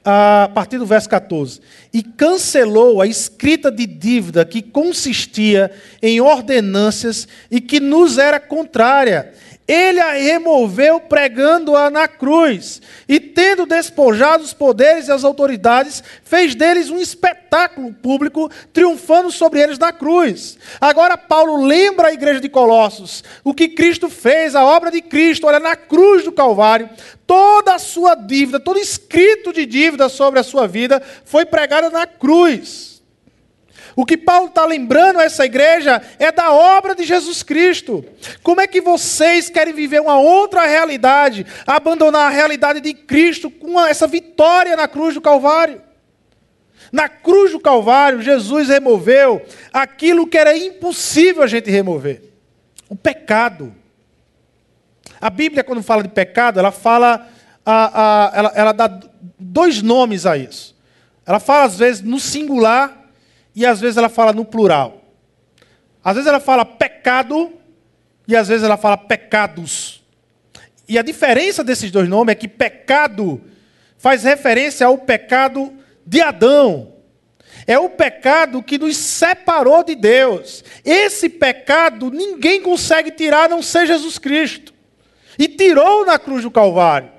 [0.03, 1.59] A partir do verso 14.
[1.93, 9.33] E cancelou a escrita de dívida que consistia em ordenâncias e que nos era contrária
[9.67, 12.81] ele a removeu pregando-a na cruz.
[13.07, 19.59] E tendo despojado os poderes e as autoridades, fez deles um espetáculo público, triunfando sobre
[19.59, 20.57] eles na cruz.
[20.79, 25.47] Agora, Paulo lembra a igreja de Colossos o que Cristo fez, a obra de Cristo,
[25.47, 26.89] olha, na cruz do Calvário,
[27.25, 32.07] toda a sua dívida, todo escrito de dívida sobre a sua vida foi pregada na
[32.07, 32.96] cruz.
[33.97, 38.05] O que Paulo está lembrando a essa igreja é da obra de Jesus Cristo.
[38.43, 43.83] Como é que vocês querem viver uma outra realidade, abandonar a realidade de Cristo com
[43.83, 45.81] essa vitória na cruz do Calvário?
[46.91, 52.21] Na cruz do Calvário, Jesus removeu aquilo que era impossível a gente remover:
[52.87, 53.73] o pecado.
[55.19, 57.27] A Bíblia, quando fala de pecado, ela fala,
[57.65, 58.99] a, a, ela, ela dá
[59.39, 60.77] dois nomes a isso.
[61.25, 62.96] Ela fala, às vezes, no singular
[63.57, 65.01] e às vezes ela fala no plural.
[66.03, 67.51] Às vezes ela fala pecado
[68.27, 70.03] e às vezes ela fala pecados.
[70.87, 73.41] E a diferença desses dois nomes é que pecado
[73.97, 75.73] faz referência ao pecado
[76.05, 76.93] de Adão.
[77.65, 80.63] É o pecado que nos separou de Deus.
[80.85, 84.71] Esse pecado ninguém consegue tirar a não ser Jesus Cristo.
[85.39, 87.09] E tirou na cruz do Calvário.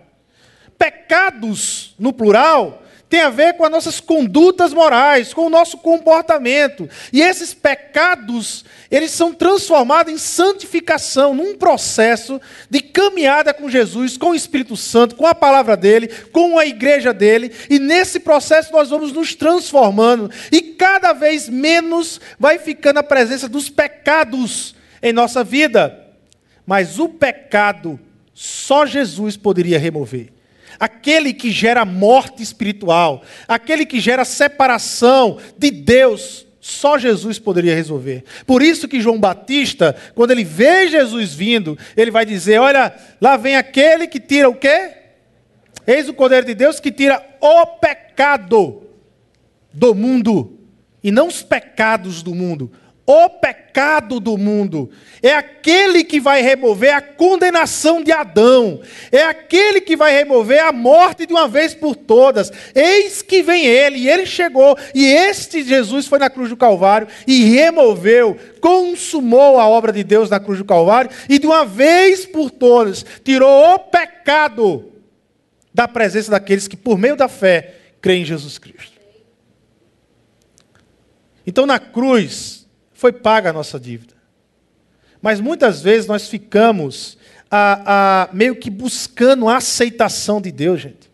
[0.78, 6.88] Pecados, no plural, tem a ver com as nossas condutas morais, com o nosso comportamento.
[7.12, 14.30] E esses pecados, eles são transformados em santificação, num processo de caminhada com Jesus, com
[14.30, 17.50] o Espírito Santo, com a palavra dele, com a igreja dele.
[17.70, 20.30] E nesse processo nós vamos nos transformando.
[20.52, 26.06] E cada vez menos vai ficando a presença dos pecados em nossa vida.
[26.66, 27.98] Mas o pecado,
[28.34, 30.37] só Jesus poderia remover
[30.78, 38.24] aquele que gera morte espiritual, aquele que gera separação de Deus, só Jesus poderia resolver.
[38.46, 43.36] Por isso que João Batista, quando ele vê Jesus vindo, ele vai dizer: Olha, lá
[43.36, 44.92] vem aquele que tira o quê?
[45.86, 48.82] Eis o Cordeiro de Deus que tira o pecado
[49.72, 50.58] do mundo,
[51.02, 52.70] e não os pecados do mundo,
[53.10, 54.90] o pecado do mundo.
[55.22, 58.82] É aquele que vai remover a condenação de Adão.
[59.10, 62.52] É aquele que vai remover a morte de uma vez por todas.
[62.74, 67.08] Eis que vem ele, e ele chegou, e este Jesus foi na cruz do Calvário
[67.26, 72.26] e removeu, consumou a obra de Deus na cruz do Calvário e de uma vez
[72.26, 74.92] por todas tirou o pecado
[75.72, 78.98] da presença daqueles que, por meio da fé, creem em Jesus Cristo.
[81.46, 82.67] Então, na cruz,
[82.98, 84.12] foi paga a nossa dívida.
[85.22, 87.16] Mas muitas vezes nós ficamos
[87.48, 91.08] a, a, meio que buscando a aceitação de Deus, gente.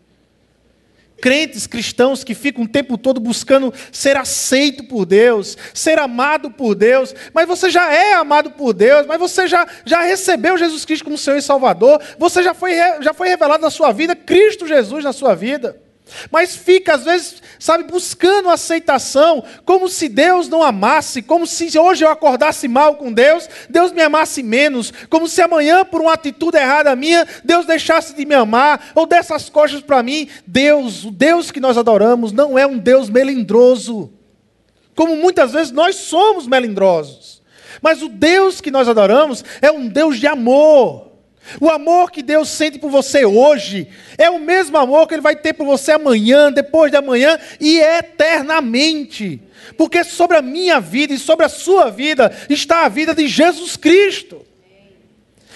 [1.21, 6.73] Crentes cristãos que ficam o tempo todo buscando ser aceito por Deus, ser amado por
[6.73, 11.05] Deus, mas você já é amado por Deus, mas você já, já recebeu Jesus Cristo
[11.05, 15.03] como Senhor e Salvador, você já foi, já foi revelado na sua vida, Cristo Jesus
[15.03, 15.84] na sua vida.
[16.31, 22.05] Mas fica, às vezes, sabe, buscando aceitação, como se Deus não amasse, como se hoje
[22.05, 26.57] eu acordasse mal com Deus, Deus me amasse menos, como se amanhã, por uma atitude
[26.57, 30.29] errada minha, Deus deixasse de me amar, ou dessas coisas para mim.
[30.45, 34.11] Deus, o Deus que nós adoramos, não é um Deus melindroso,
[34.95, 37.43] como muitas vezes nós somos melindrosos.
[37.81, 41.14] Mas o Deus que nós adoramos é um Deus de amor.
[41.61, 45.35] O amor que Deus sente por você hoje é o mesmo amor que Ele vai
[45.35, 49.41] ter por você amanhã, depois de amanhã e eternamente.
[49.77, 53.77] Porque sobre a minha vida e sobre a sua vida está a vida de Jesus
[53.77, 54.45] Cristo.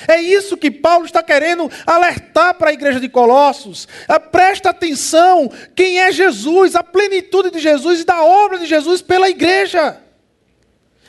[0.07, 3.87] É isso que Paulo está querendo alertar para a igreja de Colossos.
[4.07, 9.01] Ah, presta atenção, quem é Jesus, a plenitude de Jesus e da obra de Jesus
[9.01, 10.01] pela igreja.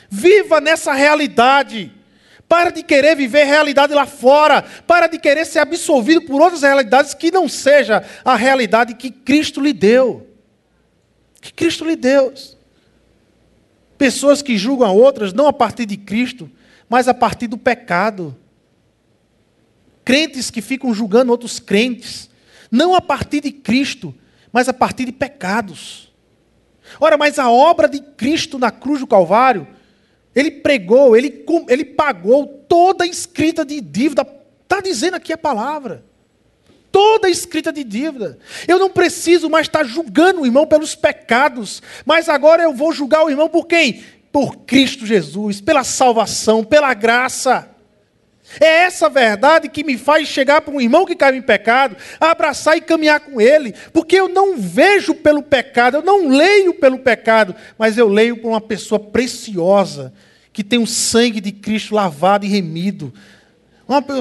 [0.09, 2.00] Viva nessa realidade.
[2.51, 4.61] Para de querer viver realidade lá fora.
[4.85, 9.61] Para de querer ser absolvido por outras realidades que não seja a realidade que Cristo
[9.61, 10.27] lhe deu.
[11.39, 12.33] Que Cristo lhe deu.
[13.97, 16.51] Pessoas que julgam outras não a partir de Cristo,
[16.89, 18.35] mas a partir do pecado.
[20.03, 22.29] Crentes que ficam julgando outros crentes,
[22.69, 24.13] não a partir de Cristo,
[24.51, 26.13] mas a partir de pecados.
[26.99, 29.65] Ora, mas a obra de Cristo na cruz do Calvário
[30.35, 34.25] ele pregou, ele, ele pagou toda a escrita de dívida.
[34.63, 36.03] Está dizendo aqui a palavra.
[36.91, 38.37] Toda a escrita de dívida.
[38.67, 43.23] Eu não preciso mais estar julgando o irmão pelos pecados, mas agora eu vou julgar
[43.23, 44.03] o irmão por quem?
[44.31, 47.69] Por Cristo Jesus, pela salvação, pela graça.
[48.59, 52.77] É essa verdade que me faz chegar para um irmão que caiu em pecado, abraçar
[52.77, 57.55] e caminhar com ele, porque eu não vejo pelo pecado, eu não leio pelo pecado,
[57.77, 60.13] mas eu leio por uma pessoa preciosa,
[60.51, 63.13] que tem o sangue de Cristo lavado e remido.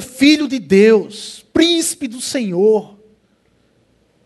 [0.01, 2.99] filho de Deus, príncipe do Senhor,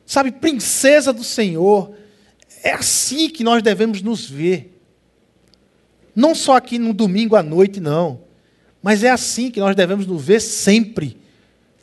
[0.05, 1.95] sabe, princesa do Senhor.
[2.63, 4.81] É assim que nós devemos nos ver.
[6.15, 8.24] Não só aqui no domingo à noite, não.
[8.85, 11.17] Mas é assim que nós devemos nos ver sempre.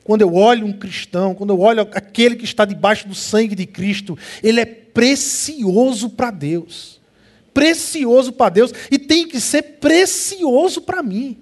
[0.04, 3.66] Quando eu olho um cristão, quando eu olho aquele que está debaixo do sangue de
[3.66, 7.02] Cristo, ele é precioso para Deus.
[7.56, 11.40] Precioso para Deus e tem que ser precioso para mim.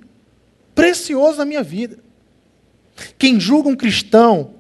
[0.74, 2.00] Precioso na minha vida.
[3.18, 4.54] Quem julga um cristão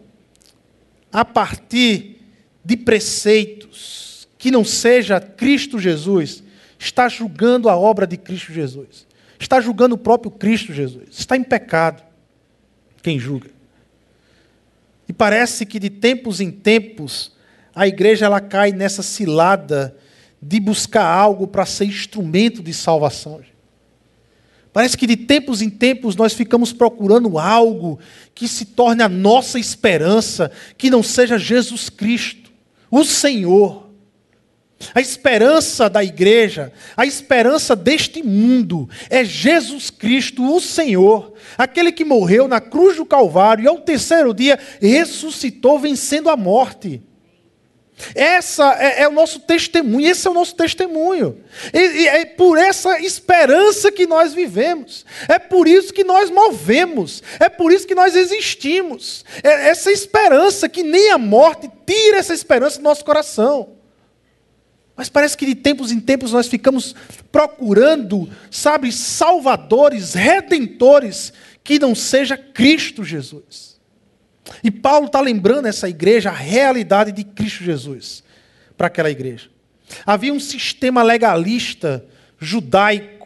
[1.13, 2.17] a partir
[2.63, 6.43] de preceitos que não seja Cristo Jesus,
[6.77, 9.07] está julgando a obra de Cristo Jesus.
[9.39, 11.07] Está julgando o próprio Cristo Jesus.
[11.11, 12.03] Está em pecado.
[13.01, 13.49] Quem julga.
[15.07, 17.31] E parece que de tempos em tempos
[17.73, 19.95] a igreja ela cai nessa cilada
[20.41, 23.41] de buscar algo para ser instrumento de salvação.
[24.71, 27.99] Parece que de tempos em tempos nós ficamos procurando algo
[28.35, 32.51] que se torne a nossa esperança, que não seja Jesus Cristo,
[32.91, 33.88] o Senhor.
[34.93, 42.05] A esperança da igreja, a esperança deste mundo é Jesus Cristo, o Senhor, aquele que
[42.05, 47.01] morreu na cruz do Calvário e ao terceiro dia ressuscitou, vencendo a morte.
[48.15, 51.43] Essa é, é, o nosso testemunho, esse é o nosso testemunho.
[51.73, 57.21] E, e é por essa esperança que nós vivemos, é por isso que nós movemos,
[57.37, 59.25] é por isso que nós existimos.
[59.43, 63.78] É essa esperança que nem a morte tira essa esperança do nosso coração.
[64.99, 66.93] Mas parece que de tempos em tempos nós ficamos
[67.31, 71.31] procurando, sabe, salvadores, redentores,
[71.63, 73.79] que não seja Cristo Jesus.
[74.61, 78.25] E Paulo está lembrando essa igreja a realidade de Cristo Jesus
[78.77, 79.49] para aquela igreja.
[80.05, 82.03] Havia um sistema legalista
[82.37, 83.25] judaico,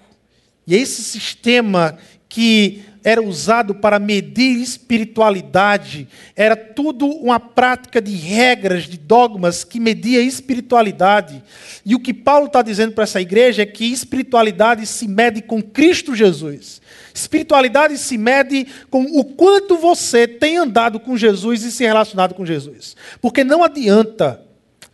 [0.68, 1.98] e esse sistema
[2.30, 9.80] que era usado para medir espiritualidade, era tudo uma prática de regras, de dogmas que
[9.80, 11.44] media espiritualidade.
[11.86, 15.62] E o que Paulo está dizendo para essa igreja é que espiritualidade se mede com
[15.62, 16.82] Cristo Jesus.
[17.14, 22.46] Espiritualidade se mede com o quanto você tem andado com Jesus e se relacionado com
[22.46, 22.96] Jesus.
[23.22, 24.42] Porque não adianta,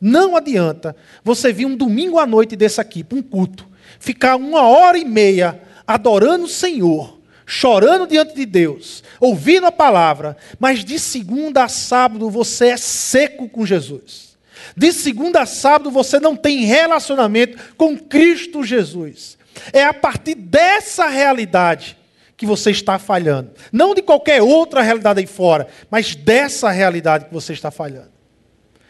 [0.01, 3.67] não adianta você vir um domingo à noite desse aqui, para um culto,
[3.99, 7.18] ficar uma hora e meia adorando o Senhor
[7.49, 13.49] chorando diante de Deus, ouvindo a palavra, mas de segunda a sábado você é seco
[13.49, 14.37] com Jesus.
[14.77, 19.35] De segunda a sábado você não tem relacionamento com Cristo Jesus.
[19.73, 21.97] É a partir dessa realidade
[22.37, 23.49] que você está falhando.
[23.71, 28.11] Não de qualquer outra realidade aí fora, mas dessa realidade que você está falhando.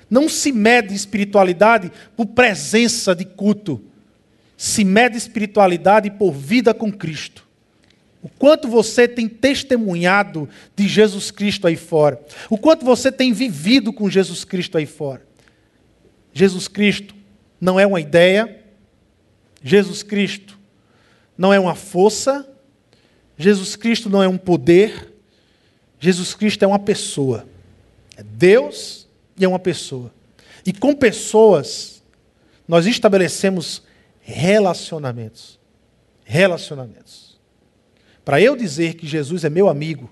[0.09, 3.81] Não se mede espiritualidade por presença de culto.
[4.57, 7.47] Se mede espiritualidade por vida com Cristo.
[8.21, 12.21] O quanto você tem testemunhado de Jesus Cristo aí fora.
[12.49, 15.25] O quanto você tem vivido com Jesus Cristo aí fora.
[16.33, 17.15] Jesus Cristo
[17.59, 18.63] não é uma ideia.
[19.63, 20.59] Jesus Cristo
[21.37, 22.47] não é uma força.
[23.37, 25.13] Jesus Cristo não é um poder.
[25.99, 27.47] Jesus Cristo é uma pessoa.
[28.17, 29.07] É Deus
[29.37, 30.11] e é uma pessoa.
[30.65, 32.03] E com pessoas,
[32.67, 33.81] nós estabelecemos
[34.19, 35.57] relacionamentos.
[36.25, 37.28] Relacionamentos.
[38.23, 40.09] Para eu dizer que Jesus é meu amigo,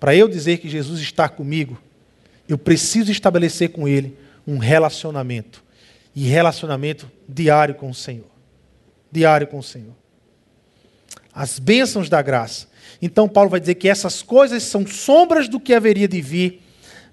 [0.00, 1.80] para eu dizer que Jesus está comigo,
[2.48, 5.62] eu preciso estabelecer com Ele um relacionamento.
[6.14, 8.26] E relacionamento diário com o Senhor.
[9.10, 9.94] Diário com o Senhor.
[11.32, 12.66] As bênçãos da graça.
[13.00, 16.62] Então, Paulo vai dizer que essas coisas são sombras do que haveria de vir.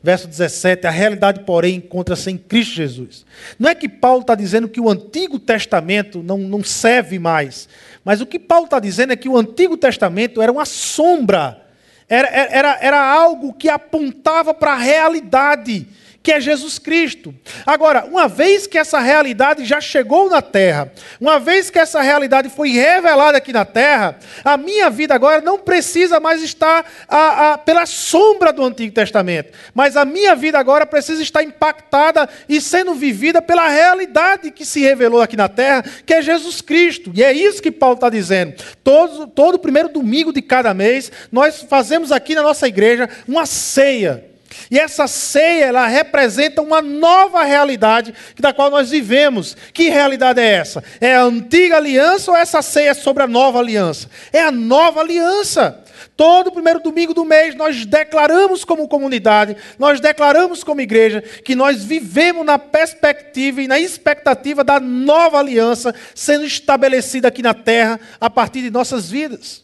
[0.01, 3.25] Verso 17: A realidade, porém, encontra-se em Cristo Jesus.
[3.57, 7.67] Não é que Paulo está dizendo que o Antigo Testamento não, não serve mais,
[8.03, 11.61] mas o que Paulo está dizendo é que o Antigo Testamento era uma sombra,
[12.07, 15.87] era, era, era algo que apontava para a realidade
[16.21, 17.33] que é Jesus Cristo.
[17.65, 22.49] Agora, uma vez que essa realidade já chegou na terra, uma vez que essa realidade
[22.49, 27.57] foi revelada aqui na terra, a minha vida agora não precisa mais estar a, a,
[27.57, 32.93] pela sombra do Antigo Testamento, mas a minha vida agora precisa estar impactada e sendo
[32.93, 37.11] vivida pela realidade que se revelou aqui na terra, que é Jesus Cristo.
[37.15, 38.55] E é isso que Paulo está dizendo.
[38.83, 44.28] Todo, todo primeiro domingo de cada mês, nós fazemos aqui na nossa igreja uma ceia
[44.71, 49.55] e essa ceia, ela representa uma nova realidade da qual nós vivemos.
[49.73, 50.83] Que realidade é essa?
[50.99, 54.09] É a antiga aliança ou essa ceia é sobre a nova aliança?
[54.31, 55.83] É a nova aliança.
[56.15, 61.83] Todo primeiro domingo do mês nós declaramos como comunidade, nós declaramos como igreja que nós
[61.83, 68.29] vivemos na perspectiva e na expectativa da nova aliança sendo estabelecida aqui na terra a
[68.29, 69.63] partir de nossas vidas.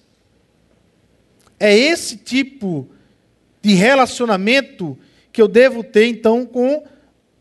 [1.59, 2.94] É esse tipo de
[3.73, 4.97] relacionamento
[5.31, 6.83] que eu devo ter, então, com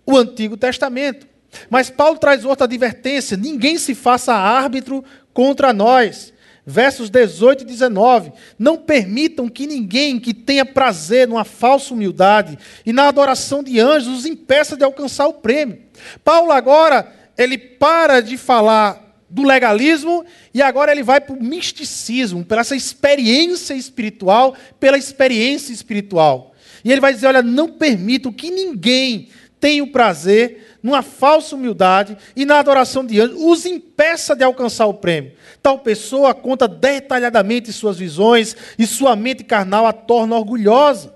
[0.07, 1.27] o Antigo Testamento.
[1.71, 6.33] Mas Paulo traz outra advertência: ninguém se faça árbitro contra nós.
[6.67, 8.33] Versos 18 e 19.
[8.59, 14.21] Não permitam que ninguém que tenha prazer numa falsa humildade e na adoração de anjos
[14.21, 15.79] os impeça de alcançar o prêmio.
[16.25, 19.04] Paulo agora, ele para de falar
[19.35, 20.25] do legalismo
[20.55, 26.55] e agora ele vai para o misticismo, pela essa experiência espiritual, pela experiência espiritual.
[26.85, 29.29] E ele vai dizer: olha, não permitam que ninguém
[29.59, 34.87] tenha o prazer numa falsa humildade e na adoração de anjos, os impeça de alcançar
[34.87, 35.33] o prêmio.
[35.61, 41.13] Tal pessoa conta detalhadamente suas visões e sua mente carnal a torna orgulhosa.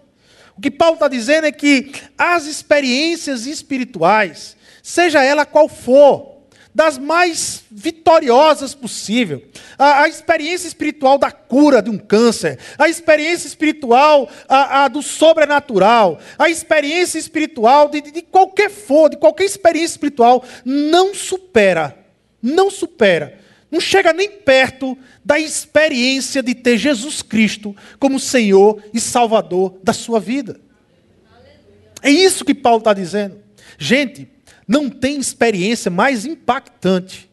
[0.56, 6.37] O que Paulo está dizendo é que as experiências espirituais, seja ela qual for,
[6.74, 9.42] das mais vitoriosas possível.
[9.78, 15.02] A, a, experiência espiritual da cura de um câncer, a experiência espiritual a, a do
[15.02, 21.96] sobrenatural, a experiência espiritual de, de, de qualquer for, de qualquer experiência espiritual, não supera,
[22.42, 23.38] não supera,
[23.70, 29.92] não chega nem perto da experiência de ter Jesus Cristo como Senhor e Salvador da
[29.92, 30.60] sua vida.
[32.02, 33.38] É isso que Paulo está dizendo.
[33.76, 34.28] Gente,
[34.68, 37.30] não tem experiência mais impactante,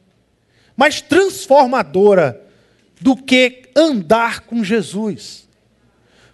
[0.77, 2.41] mais transformadora
[3.01, 5.45] do que andar com Jesus,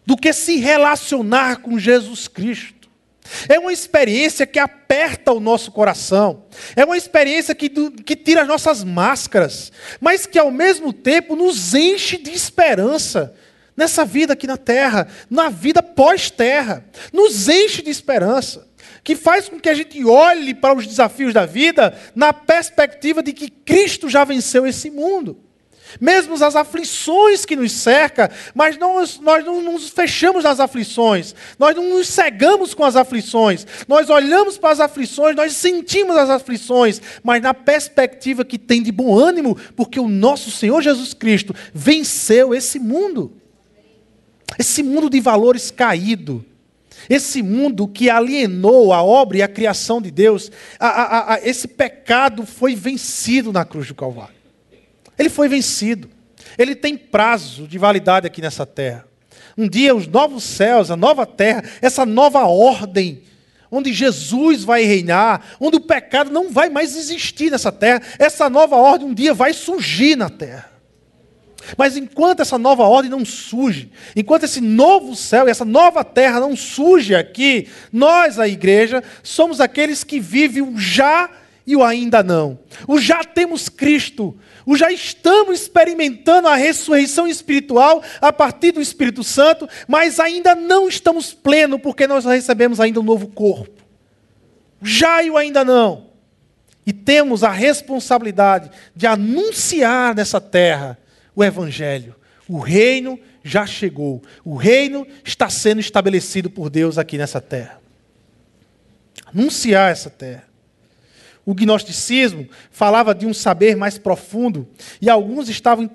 [0.06, 2.88] do que se relacionar com Jesus Cristo.
[3.50, 6.44] É uma experiência que aperta o nosso coração,
[6.76, 11.74] é uma experiência que, que tira as nossas máscaras, mas que ao mesmo tempo nos
[11.74, 13.34] enche de esperança
[13.76, 18.68] nessa vida aqui na terra, na vida pós-terra, nos enche de esperança
[19.04, 23.34] que faz com que a gente olhe para os desafios da vida na perspectiva de
[23.34, 25.38] que Cristo já venceu esse mundo.
[26.00, 31.76] Mesmo as aflições que nos cercam, mas nós, nós não nos fechamos nas aflições, nós
[31.76, 37.02] não nos cegamos com as aflições, nós olhamos para as aflições, nós sentimos as aflições,
[37.24, 42.54] mas na perspectiva que tem de bom ânimo, porque o nosso Senhor Jesus Cristo venceu
[42.54, 43.34] esse mundo.
[44.60, 46.46] Esse mundo de valores caído,
[47.10, 51.68] esse mundo que alienou a obra e a criação de Deus, a, a, a, esse
[51.68, 54.36] pecado foi vencido na cruz do Calvário.
[55.18, 56.10] Ele foi vencido.
[56.58, 59.06] Ele tem prazo de validade aqui nessa terra.
[59.58, 63.22] Um dia, os novos céus, a nova terra, essa nova ordem,
[63.70, 68.76] onde Jesus vai reinar, onde o pecado não vai mais existir nessa terra, essa nova
[68.76, 70.71] ordem um dia vai surgir na terra.
[71.78, 76.40] Mas enquanto essa nova ordem não surge, enquanto esse novo céu e essa nova terra
[76.40, 81.30] não surge aqui, nós, a igreja, somos aqueles que vivem o já
[81.66, 82.60] e o ainda não.
[82.88, 89.24] O já temos Cristo, o já estamos experimentando a ressurreição espiritual a partir do Espírito
[89.24, 93.82] Santo, mas ainda não estamos plenos porque nós recebemos ainda um novo corpo.
[94.82, 96.10] Já e o ainda não.
[96.86, 100.98] E temos a responsabilidade de anunciar nessa terra
[101.36, 102.16] o Evangelho.
[102.48, 104.22] O reino já chegou.
[104.44, 107.80] O reino está sendo estabelecido por Deus aqui nessa terra.
[109.26, 110.52] Anunciar essa terra.
[111.44, 114.68] O gnosticismo falava de um saber mais profundo
[115.02, 115.90] e alguns estavam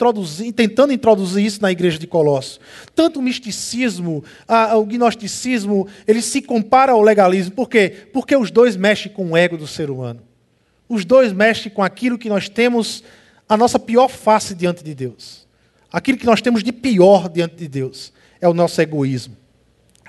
[0.54, 2.58] tentando introduzir isso na igreja de Colossos.
[2.96, 7.52] Tanto o misticismo, a, o gnosticismo, ele se compara ao legalismo.
[7.52, 8.08] Por quê?
[8.12, 10.20] Porque os dois mexem com o ego do ser humano.
[10.88, 13.04] Os dois mexem com aquilo que nós temos
[13.48, 15.46] a nossa pior face diante de Deus.
[15.92, 19.36] Aquilo que nós temos de pior diante de Deus é o nosso egoísmo.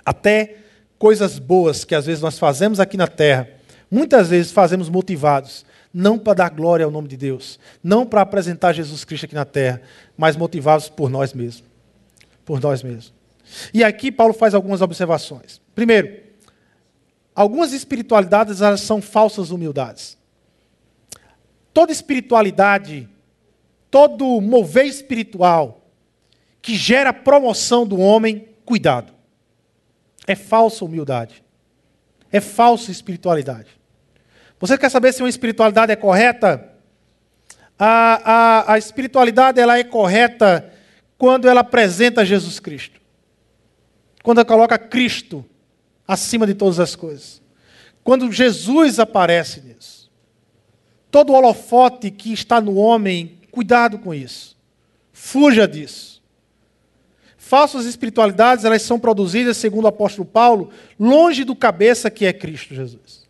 [0.05, 0.57] Até
[0.97, 3.47] coisas boas que às vezes nós fazemos aqui na terra,
[3.89, 8.73] muitas vezes fazemos motivados, não para dar glória ao nome de Deus, não para apresentar
[8.73, 9.81] Jesus Cristo aqui na terra,
[10.17, 11.63] mas motivados por nós mesmos.
[12.43, 13.13] Por nós mesmos.
[13.73, 15.61] E aqui Paulo faz algumas observações.
[15.73, 16.21] Primeiro,
[17.35, 20.17] algumas espiritualidades são falsas humildades.
[21.73, 23.07] Toda espiritualidade
[23.89, 25.81] todo mover espiritual
[26.61, 29.13] que gera promoção do homem, cuidado.
[30.25, 31.43] É falsa humildade.
[32.31, 33.69] É falsa espiritualidade.
[34.59, 36.73] Você quer saber se uma espiritualidade é correta?
[37.79, 40.73] A, a, a espiritualidade ela é correta
[41.17, 42.99] quando ela apresenta Jesus Cristo.
[44.23, 45.45] Quando ela coloca Cristo
[46.07, 47.41] acima de todas as coisas.
[48.03, 50.11] Quando Jesus aparece nisso.
[51.09, 54.55] Todo holofote que está no homem Cuidado com isso.
[55.11, 56.21] Fuja disso.
[57.39, 62.75] Falsas espiritualidades, elas são produzidas, segundo o apóstolo Paulo, longe do cabeça que é Cristo
[62.75, 63.27] Jesus.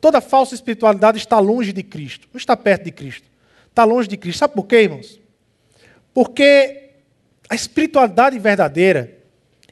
[0.00, 3.28] Toda falsa espiritualidade está longe de Cristo, não está perto de Cristo.
[3.70, 4.40] Está longe de Cristo.
[4.40, 5.20] Sabe por quê, irmãos?
[6.12, 6.90] Porque
[7.48, 9.18] a espiritualidade verdadeira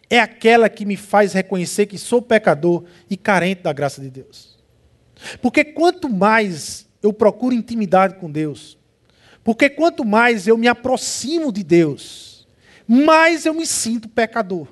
[0.08, 4.56] é aquela que me faz reconhecer que sou pecador e carente da graça de Deus.
[5.40, 8.80] Porque quanto mais eu procuro intimidade com Deus,
[9.44, 12.46] porque quanto mais eu me aproximo de Deus,
[12.86, 14.68] mais eu me sinto pecador.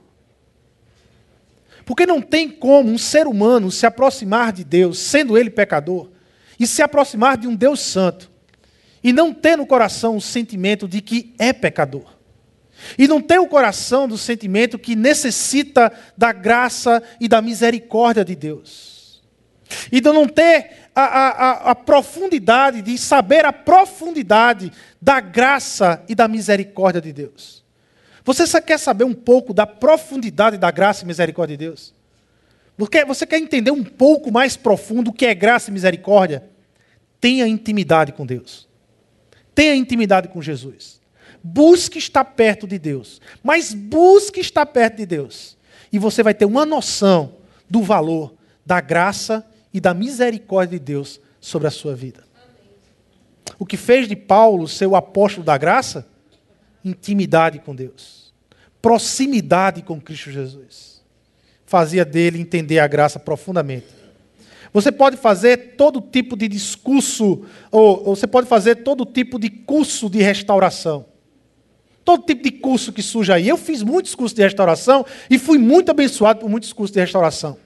[1.85, 6.09] Porque não tem como um ser humano se aproximar de Deus, sendo ele pecador,
[6.59, 8.31] e se aproximar de um Deus santo,
[9.03, 12.17] e não ter no coração o sentimento de que é pecador.
[12.97, 18.35] E não ter o coração do sentimento que necessita da graça e da misericórdia de
[18.35, 19.23] Deus.
[19.91, 26.15] E de não ter a, a, a, profundidade, de saber a profundidade da graça e
[26.15, 27.65] da misericórdia de Deus.
[28.25, 31.95] Você só quer saber um pouco da profundidade da graça e misericórdia de Deus?
[32.77, 36.45] Porque você quer entender um pouco mais profundo o que é graça e misericórdia?
[37.21, 38.69] Tenha intimidade com Deus.
[39.55, 41.01] Tenha intimidade com Jesus.
[41.43, 43.21] Busque estar perto de Deus.
[43.43, 45.57] Mas busque estar perto de Deus.
[45.93, 47.35] E você vai ter uma noção
[47.69, 48.35] do valor
[48.65, 52.25] da graça e da misericórdia de Deus sobre a sua vida.
[53.59, 56.07] O que fez de Paulo ser o apóstolo da graça?
[56.85, 58.33] Intimidade com Deus.
[58.81, 61.03] Proximidade com Cristo Jesus.
[61.67, 63.87] Fazia dele entender a graça profundamente.
[64.73, 69.51] Você pode fazer todo tipo de discurso, ou, ou você pode fazer todo tipo de
[69.51, 71.07] curso de restauração.
[72.05, 73.49] Todo tipo de curso que surge aí.
[73.49, 77.59] Eu fiz muitos cursos de restauração e fui muito abençoado por muitos cursos de restauração.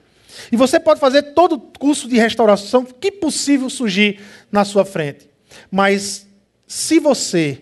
[0.50, 4.20] E você pode fazer todo curso de restauração que possível surgir
[4.50, 5.28] na sua frente.
[5.70, 6.26] Mas
[6.66, 7.60] se você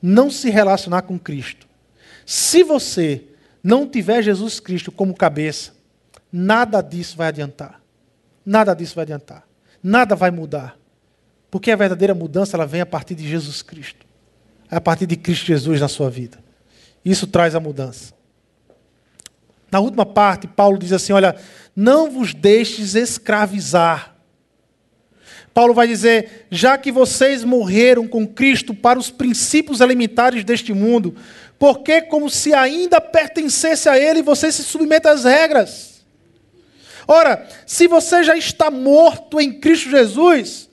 [0.00, 1.66] não se relacionar com Cristo,
[2.26, 3.22] se você
[3.62, 5.72] não tiver Jesus Cristo como cabeça,
[6.32, 7.80] nada disso vai adiantar.
[8.44, 9.46] Nada disso vai adiantar.
[9.82, 10.76] Nada vai mudar.
[11.50, 14.06] Porque a verdadeira mudança ela vem a partir de Jesus Cristo.
[14.70, 16.38] É a partir de Cristo Jesus na sua vida.
[17.04, 18.14] Isso traz a mudança.
[19.70, 21.36] Na última parte, Paulo diz assim: Olha,
[21.74, 24.14] não vos deixes escravizar.
[25.54, 31.16] Paulo vai dizer: já que vocês morreram com Cristo para os princípios elementares deste mundo,
[31.58, 36.02] porque, como se ainda pertencesse a Ele, você se submete às regras.
[37.06, 40.68] Ora, se você já está morto em Cristo Jesus,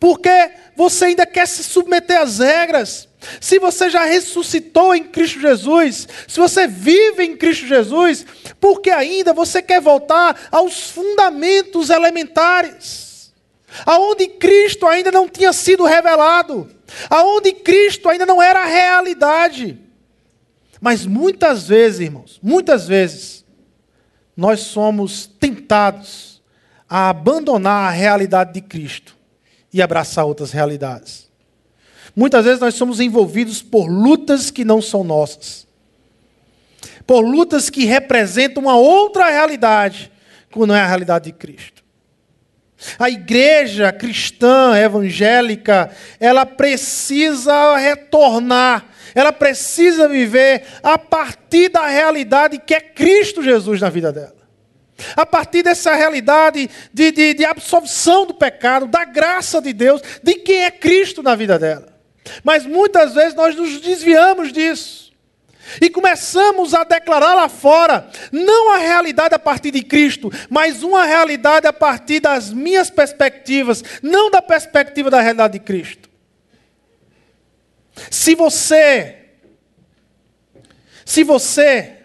[0.00, 3.08] por que você ainda quer se submeter às regras?
[3.40, 8.24] Se você já ressuscitou em Cristo Jesus, se você vive em Cristo Jesus,
[8.60, 13.32] por que ainda você quer voltar aos fundamentos elementares?
[13.84, 16.70] Aonde Cristo ainda não tinha sido revelado,
[17.10, 19.78] aonde Cristo ainda não era a realidade.
[20.80, 23.44] Mas muitas vezes, irmãos, muitas vezes,
[24.36, 26.42] nós somos tentados
[26.88, 29.16] a abandonar a realidade de Cristo
[29.72, 31.25] e abraçar outras realidades.
[32.16, 35.66] Muitas vezes nós somos envolvidos por lutas que não são nossas.
[37.06, 40.10] Por lutas que representam uma outra realidade,
[40.50, 41.84] que não é a realidade de Cristo.
[42.98, 52.74] A igreja cristã evangélica, ela precisa retornar, ela precisa viver a partir da realidade que
[52.74, 54.36] é Cristo Jesus na vida dela.
[55.14, 60.36] A partir dessa realidade de, de, de absolvição do pecado, da graça de Deus, de
[60.36, 61.95] quem é Cristo na vida dela.
[62.42, 65.06] Mas muitas vezes nós nos desviamos disso.
[65.80, 71.04] E começamos a declarar lá fora, não a realidade a partir de Cristo, mas uma
[71.04, 76.08] realidade a partir das minhas perspectivas, não da perspectiva da realidade de Cristo.
[78.10, 79.16] Se você,
[81.04, 81.96] se você,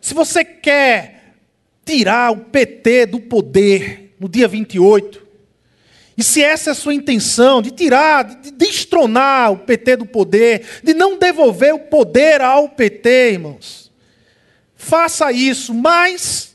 [0.00, 1.34] se você quer
[1.84, 5.21] tirar o PT do poder no dia 28,
[6.16, 10.80] e se essa é a sua intenção, de tirar, de destronar o PT do poder,
[10.82, 13.90] de não devolver o poder ao PT, irmãos,
[14.76, 16.54] faça isso, mas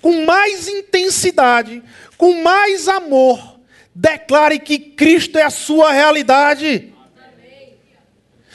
[0.00, 1.82] com mais intensidade,
[2.16, 3.60] com mais amor,
[3.94, 6.92] declare que Cristo é a sua realidade.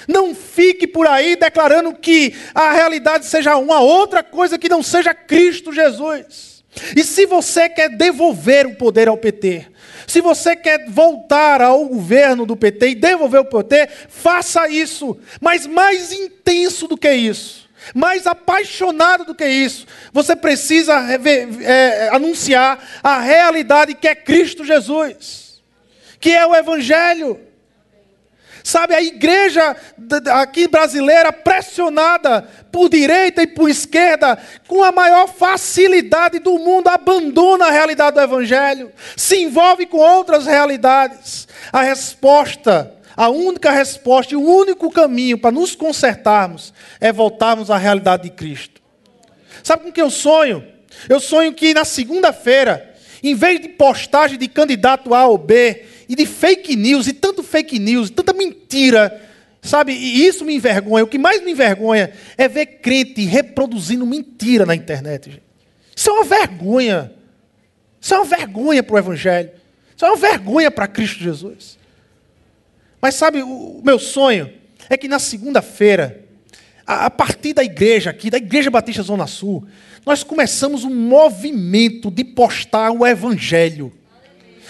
[0.07, 5.13] Não fique por aí declarando que a realidade seja uma outra coisa que não seja
[5.13, 6.63] Cristo Jesus.
[6.95, 9.70] E se você quer devolver o poder ao PT,
[10.11, 15.17] se você quer voltar ao governo do PT e devolver o PT, faça isso.
[15.39, 20.95] Mas mais intenso do que isso, mais apaixonado do que isso, você precisa
[21.63, 25.61] é, anunciar a realidade que é Cristo Jesus,
[26.19, 27.39] que é o Evangelho.
[28.63, 29.75] Sabe, a igreja
[30.33, 34.37] aqui brasileira pressionada por direita e por esquerda,
[34.67, 40.45] com a maior facilidade do mundo, abandona a realidade do evangelho, se envolve com outras
[40.45, 41.47] realidades.
[41.71, 47.77] A resposta a única resposta e o único caminho para nos consertarmos é voltarmos à
[47.77, 48.81] realidade de Cristo.
[49.63, 50.65] Sabe com que eu sonho?
[51.09, 56.15] Eu sonho que na segunda-feira, em vez de postagem de candidato A ou B, e
[56.15, 59.21] de fake news, e tanto fake news, tanta mentira,
[59.61, 59.93] sabe?
[59.93, 61.05] E isso me envergonha.
[61.05, 65.31] O que mais me envergonha é ver crente reproduzindo mentira na internet.
[65.31, 65.43] Gente.
[65.95, 67.13] Isso é uma vergonha.
[68.01, 69.51] Isso é uma vergonha para o Evangelho.
[69.95, 71.77] Isso é uma vergonha para Cristo Jesus.
[73.01, 74.51] Mas sabe, o meu sonho
[74.89, 76.25] é que na segunda-feira,
[76.85, 79.65] a partir da igreja aqui, da Igreja Batista Zona Sul,
[80.05, 83.93] nós começamos um movimento de postar o Evangelho.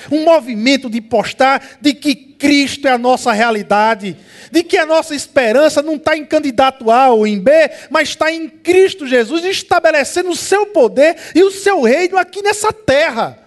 [0.09, 4.17] Um movimento de postar de que Cristo é a nossa realidade,
[4.51, 7.51] de que a nossa esperança não está em candidato A ou em B,
[7.89, 12.73] mas está em Cristo Jesus, estabelecendo o seu poder e o seu reino aqui nessa
[12.73, 13.37] terra.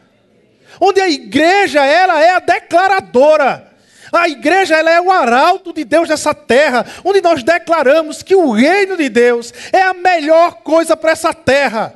[0.81, 3.73] Onde a igreja ela é a declaradora.
[4.13, 8.53] A igreja ela é o arauto de Deus nessa terra, onde nós declaramos que o
[8.53, 11.95] reino de Deus é a melhor coisa para essa terra.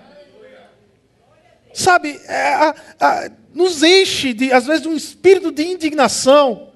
[1.73, 2.55] Sabe, é,
[2.99, 6.69] a, nos enche, de, às vezes, de um espírito de indignação,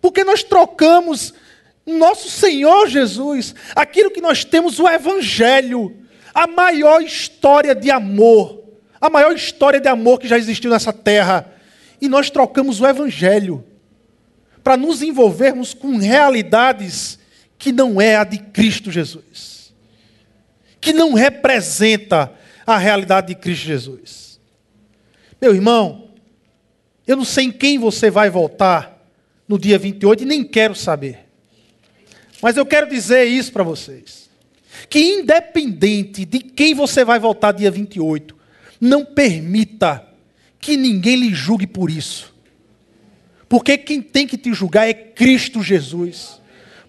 [0.00, 1.34] porque nós trocamos
[1.86, 5.96] nosso Senhor Jesus, aquilo que nós temos, o Evangelho,
[6.34, 8.64] a maior história de amor,
[9.00, 11.52] a maior história de amor que já existiu nessa terra,
[12.00, 13.64] e nós trocamos o Evangelho
[14.64, 17.18] para nos envolvermos com realidades
[17.56, 19.72] que não é a de Cristo Jesus,
[20.80, 22.32] que não representa
[22.66, 24.25] a realidade de Cristo Jesus.
[25.46, 26.08] Meu irmão,
[27.06, 29.00] eu não sei em quem você vai voltar
[29.46, 31.20] no dia 28 e nem quero saber.
[32.42, 34.28] Mas eu quero dizer isso para vocês:
[34.90, 38.34] que independente de quem você vai voltar dia 28,
[38.80, 40.04] não permita
[40.58, 42.34] que ninguém lhe julgue por isso.
[43.48, 46.40] Porque quem tem que te julgar é Cristo Jesus.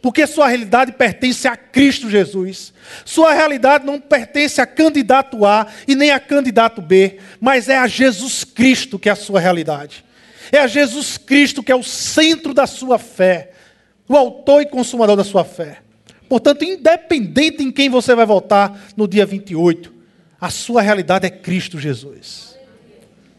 [0.08, 2.72] Porque sua realidade pertence a Cristo Jesus.
[3.04, 7.88] Sua realidade não pertence a candidato A e nem a candidato B, mas é a
[7.88, 10.06] Jesus Cristo que é a sua realidade.
[10.50, 13.52] É a Jesus Cristo que é o centro da sua fé,
[14.08, 15.80] o autor e consumador da sua fé.
[16.30, 19.94] Portanto, independente em quem você vai votar no dia 28,
[20.40, 22.58] a sua realidade é Cristo Jesus.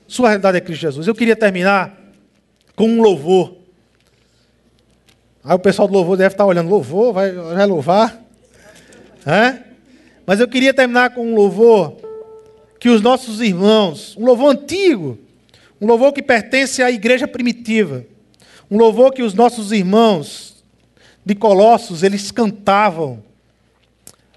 [0.06, 1.08] Sua realidade é Cristo Jesus.
[1.08, 1.98] Eu queria terminar
[2.76, 3.56] com um louvor.
[5.48, 8.22] Aí o pessoal do louvor deve estar olhando, louvor, vai, vai louvar?
[9.24, 9.60] É?
[10.26, 11.96] Mas eu queria terminar com um louvor
[12.78, 15.18] que os nossos irmãos, um louvor antigo,
[15.80, 18.04] um louvor que pertence à igreja primitiva,
[18.70, 20.62] um louvor que os nossos irmãos
[21.24, 23.24] de Colossos, eles cantavam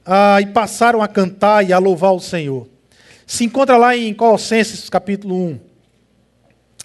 [0.05, 2.69] ah, e passaram a cantar e a louvar o Senhor.
[3.27, 5.59] Se encontra lá em Colossenses capítulo 1,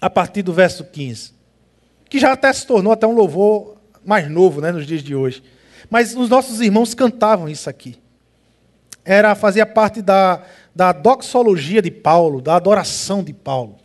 [0.01, 1.37] a partir do verso 15
[2.09, 3.76] que já até se tornou até um louvor
[4.07, 5.43] mais novo né, nos dias de hoje.
[5.89, 7.97] Mas os nossos irmãos cantavam isso aqui.
[9.03, 10.41] Era fazia parte da,
[10.73, 13.75] da doxologia de Paulo, da adoração de Paulo.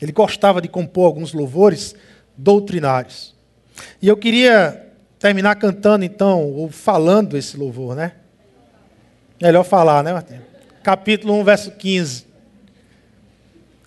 [0.00, 1.94] Ele gostava de compor alguns louvores
[2.34, 3.34] doutrinários.
[4.00, 4.86] E eu queria
[5.18, 8.12] terminar cantando, então, ou falando esse louvor, né?
[9.40, 10.42] Melhor falar, né, Martinho?
[10.82, 12.26] Capítulo 1, verso 15.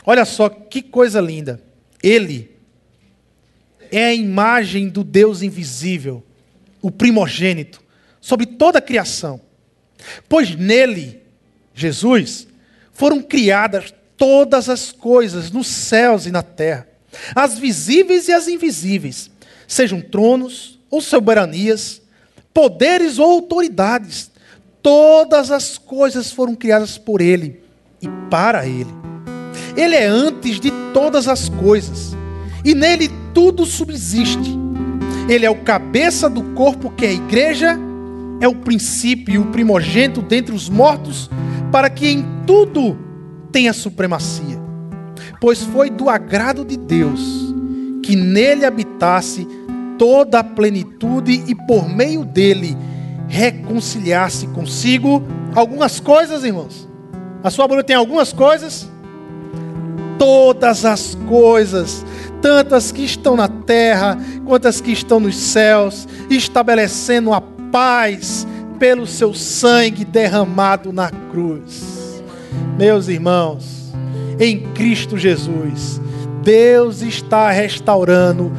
[0.06, 1.60] Olha só que coisa linda.
[2.04, 2.51] Ele,
[3.92, 6.24] é a imagem do Deus invisível,
[6.82, 7.82] o primogênito,
[8.22, 9.42] sobre toda a criação.
[10.30, 11.22] Pois nele,
[11.76, 12.48] Jesus,
[12.94, 16.88] foram criadas todas as coisas nos céus e na terra,
[17.36, 19.30] as visíveis e as invisíveis,
[19.68, 22.02] sejam tronos ou soberanias,
[22.54, 24.32] poderes ou autoridades.
[24.82, 27.62] Todas as coisas foram criadas por ele
[28.02, 28.90] e para ele.
[29.76, 32.21] Ele é antes de todas as coisas
[32.64, 34.58] e nele tudo subsiste.
[35.28, 37.78] Ele é o cabeça do corpo que é a igreja,
[38.40, 41.30] é o princípio e o primogênito dentre os mortos,
[41.72, 42.98] para que em tudo
[43.52, 44.60] tenha supremacia.
[45.40, 47.54] Pois foi do agrado de Deus
[48.04, 49.48] que nele habitasse
[49.98, 52.76] toda a plenitude e por meio dele
[53.28, 55.24] reconciliasse consigo
[55.56, 56.90] algumas coisas, irmãos.
[57.44, 58.90] A sua Bíblia tem algumas coisas?
[60.18, 62.06] Todas as coisas
[62.42, 68.48] tanto as que estão na terra quanto as que estão nos céus, estabelecendo a paz
[68.80, 72.24] pelo seu sangue derramado na cruz.
[72.78, 73.94] Meus irmãos,
[74.40, 76.02] em Cristo Jesus,
[76.44, 78.52] Deus está restaurando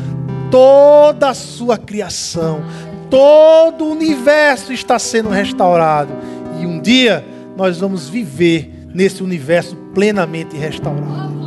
[0.51, 2.63] toda a sua criação,
[3.11, 6.13] todo o universo está sendo restaurado,
[6.61, 7.25] e um dia
[7.57, 11.42] nós vamos viver nesse universo plenamente restaurado.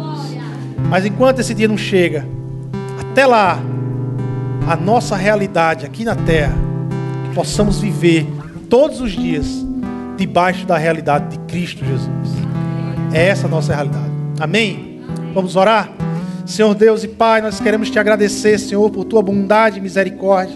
[0.89, 2.25] Mas enquanto esse dia não chega,
[2.99, 3.59] até lá,
[4.67, 6.55] a nossa realidade aqui na terra,
[7.27, 8.27] que possamos viver
[8.69, 9.65] todos os dias
[10.17, 12.09] debaixo da realidade de Cristo Jesus.
[13.13, 14.11] É essa a nossa realidade.
[14.39, 15.01] Amém?
[15.33, 15.89] Vamos orar?
[16.45, 20.55] Senhor Deus e Pai, nós queremos te agradecer, Senhor, por tua bondade e misericórdia.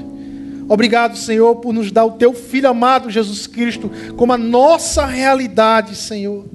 [0.68, 5.96] Obrigado, Senhor, por nos dar o teu filho amado Jesus Cristo como a nossa realidade,
[5.96, 6.46] Senhor.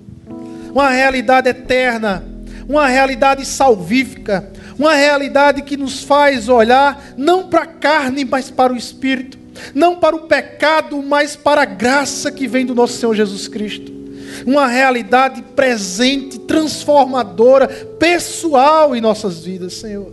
[0.72, 2.24] Uma realidade eterna,
[2.68, 8.72] uma realidade salvífica, uma realidade que nos faz olhar não para a carne, mas para
[8.72, 9.38] o espírito,
[9.74, 13.92] não para o pecado, mas para a graça que vem do nosso Senhor Jesus Cristo.
[14.44, 20.12] Uma realidade presente, transformadora, pessoal em nossas vidas, Senhor.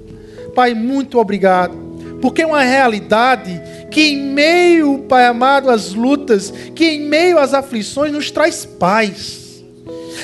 [0.53, 1.75] Pai, muito obrigado,
[2.21, 7.53] porque é uma realidade que em meio, Pai amado, às lutas, que em meio às
[7.53, 9.41] aflições nos traz paz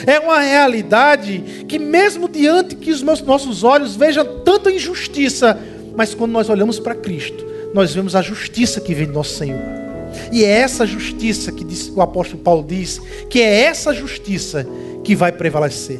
[0.05, 5.59] é uma realidade que, mesmo diante que os nossos olhos vejam tanta injustiça,
[5.95, 9.59] mas quando nós olhamos para Cristo, nós vemos a justiça que vem do nosso Senhor.
[10.31, 11.65] E é essa justiça que
[11.95, 14.65] o apóstolo Paulo diz, que é essa justiça
[15.03, 15.99] que vai prevalecer.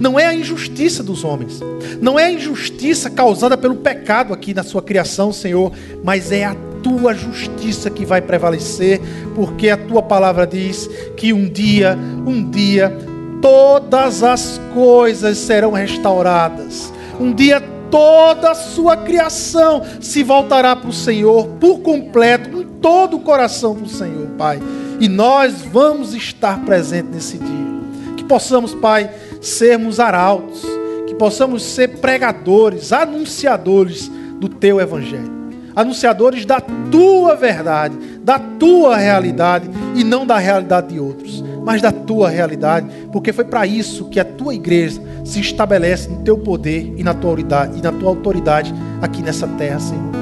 [0.00, 1.60] Não é a injustiça dos homens,
[2.00, 5.72] não é a injustiça causada pelo pecado aqui na sua criação, Senhor,
[6.02, 9.00] mas é a tua justiça que vai prevalecer,
[9.34, 11.96] porque a tua palavra diz que um dia,
[12.26, 12.96] um dia
[13.40, 16.92] todas as coisas serão restauradas.
[17.18, 17.60] Um dia
[17.90, 23.74] toda a sua criação se voltará para o Senhor por completo, com todo o coração
[23.74, 24.60] para o Senhor, Pai.
[25.00, 28.16] E nós vamos estar presentes nesse dia.
[28.16, 29.10] Que possamos, Pai,
[29.40, 30.62] sermos arautos,
[31.06, 35.35] que possamos ser pregadores, anunciadores do teu evangelho.
[35.76, 41.90] Anunciadores da tua verdade, da tua realidade e não da realidade de outros mas da
[41.90, 46.94] tua realidade, porque foi para isso que a tua igreja se estabelece no teu poder
[46.96, 48.72] e na tua autoridade, e na tua autoridade
[49.02, 50.12] aqui nessa terra, Senhor.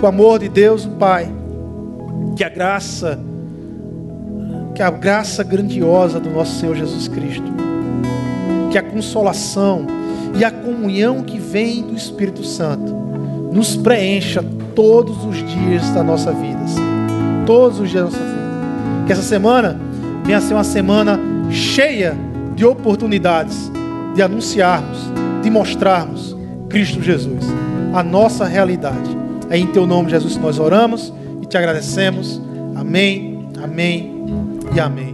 [0.00, 1.32] Que o amor de Deus, Pai,
[2.34, 3.20] que a graça,
[4.74, 7.52] que a graça grandiosa do nosso Senhor Jesus Cristo,
[8.72, 9.86] que a consolação
[10.36, 13.01] e a comunhão que vem do Espírito Santo
[13.52, 14.42] nos preencha
[14.74, 17.44] todos os dias da nossa vida, Senhor.
[17.46, 18.42] todos os dias da nossa vida.
[19.06, 19.78] Que essa semana
[20.24, 21.18] venha ser uma semana
[21.50, 22.16] cheia
[22.54, 23.70] de oportunidades
[24.14, 24.98] de anunciarmos,
[25.42, 26.36] de mostrarmos
[26.68, 27.44] Cristo Jesus,
[27.92, 29.16] a nossa realidade.
[29.50, 32.40] É em teu nome, Jesus, que nós oramos e te agradecemos.
[32.74, 34.24] Amém, amém
[34.74, 35.11] e amém.